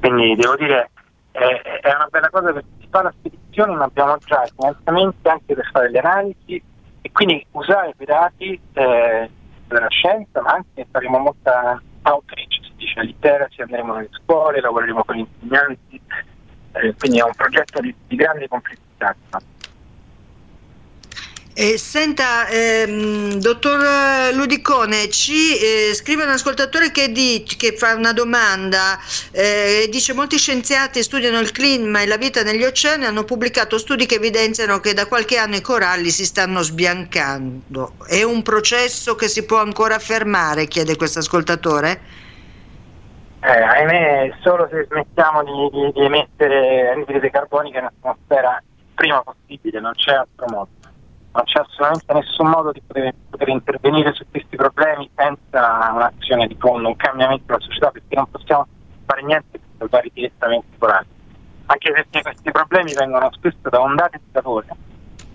Quindi 0.00 0.34
devo 0.34 0.56
dire 0.56 0.90
è, 1.30 1.80
è 1.80 1.94
una 1.94 2.08
bella 2.10 2.30
cosa 2.30 2.52
perché 2.52 2.68
si 2.80 2.88
fa 2.90 3.02
la 3.02 3.14
spedizione 3.16 3.72
ma 3.76 3.84
abbiamo 3.84 4.16
già 4.18 4.44
finanziamenti 4.56 5.28
anche 5.28 5.54
per 5.54 5.70
fare 5.70 5.90
le 5.90 5.98
analisi 6.00 6.74
e 7.06 7.12
quindi 7.12 7.46
usare 7.52 7.94
quei 7.94 8.06
dati 8.08 8.60
eh, 8.72 9.30
della 9.68 9.88
scienza, 9.88 10.42
ma 10.42 10.54
anche 10.54 10.88
faremo 10.90 11.18
molta 11.18 11.80
outreach, 12.02 12.58
si 12.64 12.72
dice 12.74 13.00
literacy, 13.02 13.62
andremo 13.62 13.94
nelle 13.94 14.08
scuole, 14.10 14.60
lavoreremo 14.60 15.04
con 15.04 15.14
gli 15.14 15.20
insegnanti, 15.20 16.00
eh, 16.72 16.94
quindi 16.98 17.18
è 17.20 17.22
un 17.22 17.34
progetto 17.36 17.80
di, 17.80 17.94
di 18.08 18.16
grande 18.16 18.48
complessità. 18.48 19.14
Eh, 21.58 21.78
senta, 21.78 22.46
ehm, 22.48 23.36
dottor 23.38 24.34
Ludicone, 24.34 25.08
ci 25.08 25.56
eh, 25.56 25.94
scrive 25.94 26.24
un 26.24 26.28
ascoltatore 26.28 26.90
che, 26.90 27.10
dice, 27.10 27.56
che 27.56 27.74
fa 27.74 27.94
una 27.94 28.12
domanda, 28.12 28.98
eh, 29.30 29.88
dice 29.90 30.12
molti 30.12 30.36
scienziati 30.36 31.02
studiano 31.02 31.38
il 31.38 31.52
clima 31.52 32.02
e 32.02 32.06
la 32.06 32.18
vita 32.18 32.42
negli 32.42 32.62
oceani, 32.62 33.06
hanno 33.06 33.24
pubblicato 33.24 33.78
studi 33.78 34.04
che 34.04 34.16
evidenziano 34.16 34.80
che 34.80 34.92
da 34.92 35.06
qualche 35.06 35.38
anno 35.38 35.56
i 35.56 35.62
coralli 35.62 36.10
si 36.10 36.26
stanno 36.26 36.60
sbiancando. 36.60 37.94
È 38.06 38.22
un 38.22 38.42
processo 38.42 39.14
che 39.14 39.28
si 39.28 39.46
può 39.46 39.58
ancora 39.58 39.98
fermare, 39.98 40.66
chiede 40.66 40.94
questo 40.96 41.20
ascoltatore? 41.20 42.00
Eh, 43.40 43.48
ahimè, 43.48 44.36
solo 44.42 44.68
se 44.70 44.84
smettiamo 44.90 45.42
di, 45.42 45.70
di, 45.72 45.92
di 45.94 46.04
emettere 46.04 46.90
anidride 46.90 47.30
carbonica 47.30 47.78
in 47.78 47.86
atmosfera 47.86 48.62
prima 48.94 49.22
possibile, 49.22 49.80
non 49.80 49.92
c'è 49.94 50.12
altro 50.12 50.44
modo 50.50 50.68
non 51.36 51.44
c'è 51.44 51.60
assolutamente 51.60 52.12
nessun 52.14 52.48
modo 52.48 52.72
di 52.72 52.80
poter, 52.80 53.14
poter, 53.30 53.48
intervenire 53.48 54.12
su 54.14 54.24
questi 54.30 54.56
problemi 54.56 55.08
senza 55.14 55.92
un'azione 55.92 56.46
di 56.46 56.56
fondo, 56.58 56.88
un 56.88 56.96
cambiamento 56.96 57.44
della 57.46 57.60
società, 57.60 57.90
perché 57.90 58.16
non 58.16 58.30
possiamo 58.30 58.66
fare 59.04 59.22
niente 59.22 59.58
per 59.58 59.60
salvare 59.78 60.10
direttamente 60.12 60.66
i 60.74 60.78
coralli. 60.78 61.06
Anche 61.66 61.92
perché 61.92 62.22
questi 62.22 62.50
problemi 62.50 62.94
vengono 62.94 63.30
spesso 63.32 63.68
da 63.68 63.80
ondate 63.80 64.18
di 64.18 64.30
calore, 64.32 64.66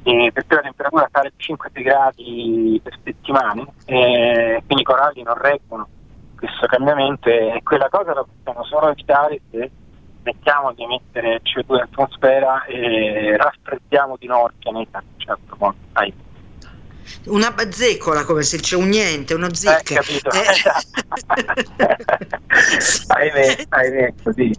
perché 0.04 0.56
la 0.56 0.62
temperatura 0.62 1.10
sale 1.12 1.34
5-6 1.38 1.84
gradi 1.84 2.82
per 2.84 2.98
settimane, 3.04 3.66
e 3.86 4.64
quindi 4.66 4.82
i 4.82 4.86
coralli 4.86 5.22
non 5.22 5.36
reggono 5.38 5.88
questo 6.36 6.66
cambiamento 6.66 7.30
e 7.30 7.62
quella 7.64 7.88
cosa 7.90 8.16
la 8.16 8.26
possiamo 8.26 8.64
solo 8.64 8.90
evitare 8.90 9.42
se 9.52 9.70
smettiamo 10.22 10.74
di 10.74 10.84
emettere 10.84 11.42
CO2 11.44 11.76
in 11.76 11.82
atmosfera 11.82 12.64
e 12.66 13.36
raffreddiamo 13.38 14.16
di 14.20 14.28
nuovo 14.28 14.48
il 14.48 14.54
pianeta 14.60 15.04
certo 15.18 15.56
modo. 15.58 15.76
Una 17.26 17.52
bazzecola, 17.52 18.24
come 18.26 18.42
se 18.42 18.58
c'è 18.58 18.76
un 18.76 18.88
niente, 18.90 19.34
uno 19.36 19.54
zic. 19.54 19.92
Eh, 19.92 19.96
capito. 19.96 20.30
Eh. 20.32 20.42
ahimè, 23.08 23.66
ahimè, 23.70 24.14
così. 24.24 24.52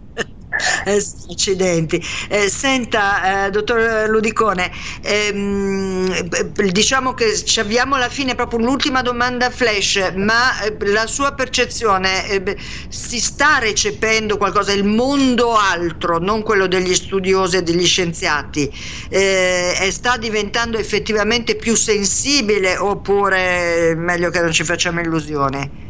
Eh, 0.85 1.03
accidenti. 1.29 2.01
Eh, 2.29 2.47
senta, 2.47 3.45
eh, 3.45 3.49
dottor 3.49 4.07
Ludicone, 4.07 4.71
ehm, 5.01 6.27
diciamo 6.69 7.13
che 7.13 7.33
abbiamo 7.57 7.95
alla 7.95 8.09
fine 8.09 8.35
proprio 8.35 8.59
l'ultima 8.59 9.01
domanda 9.01 9.49
flash, 9.49 10.13
ma 10.15 10.61
eh, 10.61 10.77
la 10.91 11.07
sua 11.07 11.33
percezione 11.33 12.27
eh, 12.29 12.57
si 12.87 13.19
sta 13.19 13.57
recependo 13.57 14.37
qualcosa, 14.37 14.73
il 14.73 14.83
mondo 14.83 15.57
altro, 15.57 16.19
non 16.19 16.43
quello 16.43 16.67
degli 16.67 16.93
studiosi 16.93 17.57
e 17.57 17.63
degli 17.63 17.85
scienziati, 17.85 18.71
eh, 19.09 19.89
sta 19.91 20.17
diventando 20.17 20.77
effettivamente 20.77 21.55
più 21.55 21.75
sensibile 21.75 22.77
oppure 22.77 23.95
meglio 23.95 24.29
che 24.29 24.39
non 24.39 24.51
ci 24.51 24.63
facciamo 24.63 25.01
illusioni? 25.01 25.81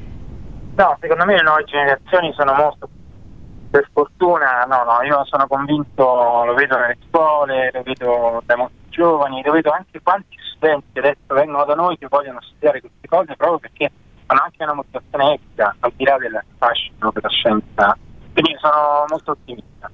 No, 0.75 0.97
secondo 1.01 1.25
me 1.25 1.35
le 1.35 1.43
nuove 1.43 1.65
generazioni 1.65 2.33
sono 2.35 2.53
molto 2.53 2.87
più 2.87 3.02
per 3.73 3.89
fortuna 3.91 4.65
no, 4.67 4.83
no, 4.83 5.01
io 5.01 5.25
sono 5.25 5.47
convinto, 5.47 6.03
lo 6.45 6.53
vedo 6.53 6.77
nelle 6.77 6.95
scuole, 7.09 7.71
lo 7.73 7.81
vedo 7.81 8.43
dai 8.45 8.55
molti 8.55 8.75
giovani, 8.89 9.41
lo 9.43 9.51
vedo 9.51 9.71
anche 9.71 9.99
quanti 9.99 10.37
studenti 10.53 10.99
adesso 10.99 11.33
vengono 11.33 11.65
da 11.65 11.73
noi 11.73 11.97
che 11.97 12.05
vogliono 12.07 12.39
studiare 12.41 12.81
queste 12.81 13.07
cose 13.07 13.35
proprio 13.35 13.57
perché 13.57 13.91
hanno 14.27 14.41
anche 14.43 14.61
una 14.63 14.75
motivazione 14.75 15.33
etica, 15.33 15.75
al 15.79 15.91
di 15.95 16.03
là 16.03 16.17
del 16.17 16.43
fascino 16.59 17.11
della 17.11 17.29
scienza. 17.29 17.97
Quindi 18.31 18.55
sono 18.59 19.05
molto 19.09 19.31
ottimista 19.31 19.89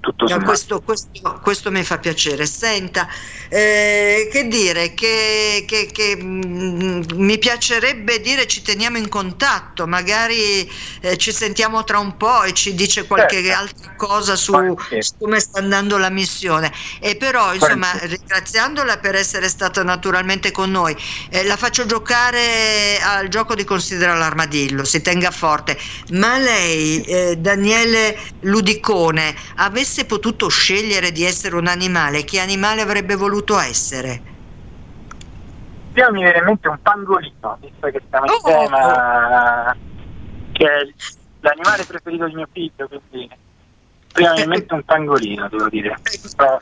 tutto 0.00 0.26
no, 0.26 0.42
questo, 0.42 0.80
questo, 0.80 1.38
questo, 1.42 1.70
mi 1.70 1.84
fa 1.84 1.98
piacere. 1.98 2.46
Senta, 2.46 3.06
eh, 3.48 4.28
che 4.32 4.48
dire, 4.48 4.94
che, 4.94 5.64
che, 5.66 5.90
che 5.92 6.16
mh, 6.16 6.24
mm, 6.24 7.02
mi 7.16 7.38
piacerebbe 7.38 8.20
dire 8.20 8.46
ci 8.46 8.62
teniamo 8.62 8.96
in 8.96 9.08
contatto, 9.08 9.86
magari 9.86 10.68
eh, 11.02 11.16
ci 11.18 11.32
sentiamo 11.32 11.84
tra 11.84 11.98
un 11.98 12.16
po' 12.16 12.42
e 12.44 12.54
ci 12.54 12.74
dice 12.74 13.06
qualche 13.06 13.42
certo. 13.42 13.60
altra 13.60 13.94
cosa 13.96 14.36
su, 14.36 14.54
su, 15.00 15.12
come 15.18 15.38
sta 15.38 15.58
andando 15.58 15.98
la 15.98 16.10
missione. 16.10 16.72
E 16.98 17.16
però, 17.16 17.52
insomma, 17.52 17.92
ringraziandola 18.00 18.98
per 18.98 19.14
essere 19.14 19.48
stata 19.48 19.82
naturalmente 19.82 20.50
con 20.50 20.70
noi, 20.70 20.96
eh, 21.28 21.44
la 21.44 21.56
faccio 21.56 21.84
giocare 21.84 22.98
al 23.02 23.28
gioco 23.28 23.54
di 23.54 23.64
Considera 23.64 24.14
l'armadillo, 24.14 24.84
si 24.84 25.02
tenga 25.02 25.30
forte. 25.30 25.78
Ma 26.12 26.38
lei, 26.38 27.02
eh, 27.02 27.36
Daniele 27.36 28.18
Ludicone, 28.40 29.34
avesse 29.56 29.89
avesse 29.90 30.06
potuto 30.06 30.48
scegliere 30.48 31.10
di 31.10 31.24
essere 31.24 31.56
un 31.56 31.66
animale, 31.66 32.22
che 32.22 32.38
animale 32.38 32.80
avrebbe 32.80 33.16
voluto 33.16 33.58
essere? 33.58 34.22
Io 35.94 36.12
mi 36.12 36.22
viene 36.22 36.38
in 36.38 36.44
mente 36.44 36.68
un 36.68 36.78
pangolino, 36.80 37.58
visto 37.60 37.88
che 37.88 38.00
siamo 38.08 38.26
in 38.26 38.30
oh, 38.30 38.40
tema, 38.44 39.76
che 40.52 40.64
è 40.64 40.88
l'animale 41.40 41.84
preferito 41.84 42.28
di 42.28 42.34
mio 42.34 42.48
figlio, 42.52 42.88
quindi 42.88 43.28
prima 44.12 44.30
mi 44.30 44.36
viene 44.36 44.42
in 44.42 44.48
mente 44.48 44.74
un 44.74 44.84
pangolino, 44.84 45.48
devo 45.48 45.68
dire. 45.68 45.98
Però, 46.36 46.58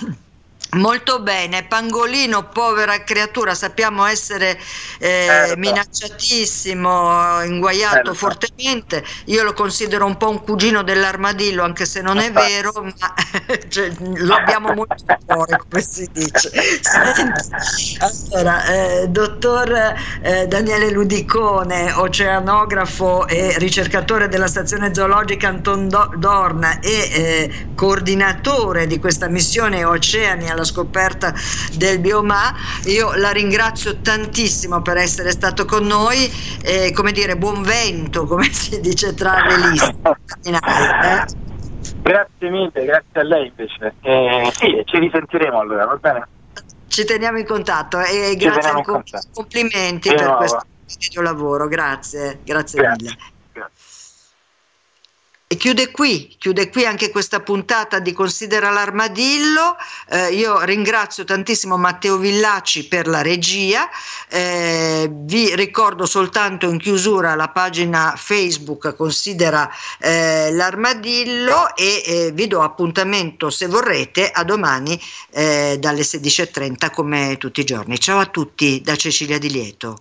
Molto 0.72 1.20
bene, 1.20 1.64
Pangolino, 1.64 2.50
povera 2.50 3.02
creatura, 3.02 3.54
sappiamo 3.54 4.04
essere 4.04 4.50
eh, 4.98 5.24
certo. 5.26 5.56
minacciatissimo, 5.56 7.42
inguaiato 7.44 7.94
certo. 7.94 8.14
fortemente. 8.14 9.02
Io 9.26 9.44
lo 9.44 9.54
considero 9.54 10.04
un 10.04 10.18
po' 10.18 10.28
un 10.28 10.42
cugino 10.42 10.82
dell'armadillo, 10.82 11.62
anche 11.62 11.86
se 11.86 12.02
non 12.02 12.18
è 12.18 12.30
vero, 12.30 12.72
ma 12.82 13.14
cioè, 13.68 13.90
lo 13.98 14.34
abbiamo 14.34 14.74
molto 14.74 15.04
a 15.06 15.18
cuore, 15.24 15.58
come 15.66 15.82
si 15.82 16.06
dice. 16.12 16.50
allora, 18.30 18.66
eh, 18.66 19.08
dottor 19.08 19.94
eh, 20.20 20.46
Daniele 20.48 20.90
Ludicone, 20.90 21.92
oceanografo 21.92 23.26
e 23.26 23.54
ricercatore 23.56 24.28
della 24.28 24.48
stazione 24.48 24.92
zoologica 24.92 25.48
Anton 25.48 25.88
Dorna 26.16 26.78
e 26.80 26.90
eh, 26.90 27.50
coordinatore 27.74 28.86
di 28.86 28.98
questa 28.98 29.28
missione 29.28 29.82
Oceani 29.84 30.56
alla 30.58 30.64
scoperta 30.64 31.32
del 31.72 32.00
bioma. 32.00 32.54
Io 32.84 33.14
la 33.14 33.30
ringrazio 33.30 34.00
tantissimo 34.00 34.82
per 34.82 34.96
essere 34.96 35.30
stato 35.30 35.64
con 35.64 35.86
noi, 35.86 36.30
eh, 36.62 36.92
come 36.92 37.12
dire, 37.12 37.36
buon 37.36 37.62
vento, 37.62 38.26
come 38.26 38.44
si 38.52 38.80
dice 38.80 39.14
tra 39.14 39.44
le 39.46 39.70
liste. 39.70 39.96
Eh? 40.44 41.46
Grazie 42.02 42.50
mille, 42.50 42.84
grazie 42.84 43.20
a 43.20 43.22
lei 43.22 43.46
invece. 43.48 43.94
Eh, 44.02 44.50
sì, 44.52 44.82
ci 44.84 44.98
risentiremo 44.98 45.58
allora, 45.58 45.86
va 45.86 45.96
bene? 45.96 46.28
Ci 46.88 47.04
teniamo 47.04 47.38
in 47.38 47.46
contatto 47.46 48.00
e 48.00 48.34
grazie 48.36 48.70
ancora, 48.70 49.02
complimenti 49.32 50.08
per 50.08 50.36
questo 50.36 51.22
lavoro, 51.22 51.68
grazie, 51.68 52.40
grazie, 52.44 52.80
grazie. 52.80 53.08
mille. 53.08 53.36
Chiude 55.56 55.90
qui, 55.90 56.36
chiude 56.38 56.68
qui 56.68 56.84
anche 56.84 57.10
questa 57.10 57.40
puntata 57.40 58.00
di 58.00 58.12
Considera 58.12 58.68
l'armadillo. 58.68 59.76
Eh, 60.10 60.34
io 60.34 60.60
ringrazio 60.60 61.24
tantissimo 61.24 61.78
Matteo 61.78 62.18
Villaci 62.18 62.86
per 62.86 63.06
la 63.06 63.22
regia. 63.22 63.88
Eh, 64.28 65.08
vi 65.10 65.56
ricordo 65.56 66.04
soltanto 66.04 66.68
in 66.68 66.76
chiusura 66.76 67.34
la 67.34 67.48
pagina 67.48 68.12
Facebook 68.14 68.94
Considera 68.94 69.70
eh, 69.98 70.52
l'armadillo 70.52 71.74
e 71.74 72.02
eh, 72.04 72.30
vi 72.34 72.46
do 72.46 72.60
appuntamento 72.60 73.48
se 73.48 73.68
vorrete 73.68 74.30
a 74.30 74.44
domani 74.44 75.00
eh, 75.30 75.78
dalle 75.80 76.02
16.30 76.02 76.90
come 76.90 77.38
tutti 77.38 77.60
i 77.60 77.64
giorni. 77.64 77.98
Ciao 77.98 78.18
a 78.18 78.26
tutti 78.26 78.82
da 78.82 78.96
Cecilia 78.96 79.38
Di 79.38 79.50
Lieto. 79.50 79.96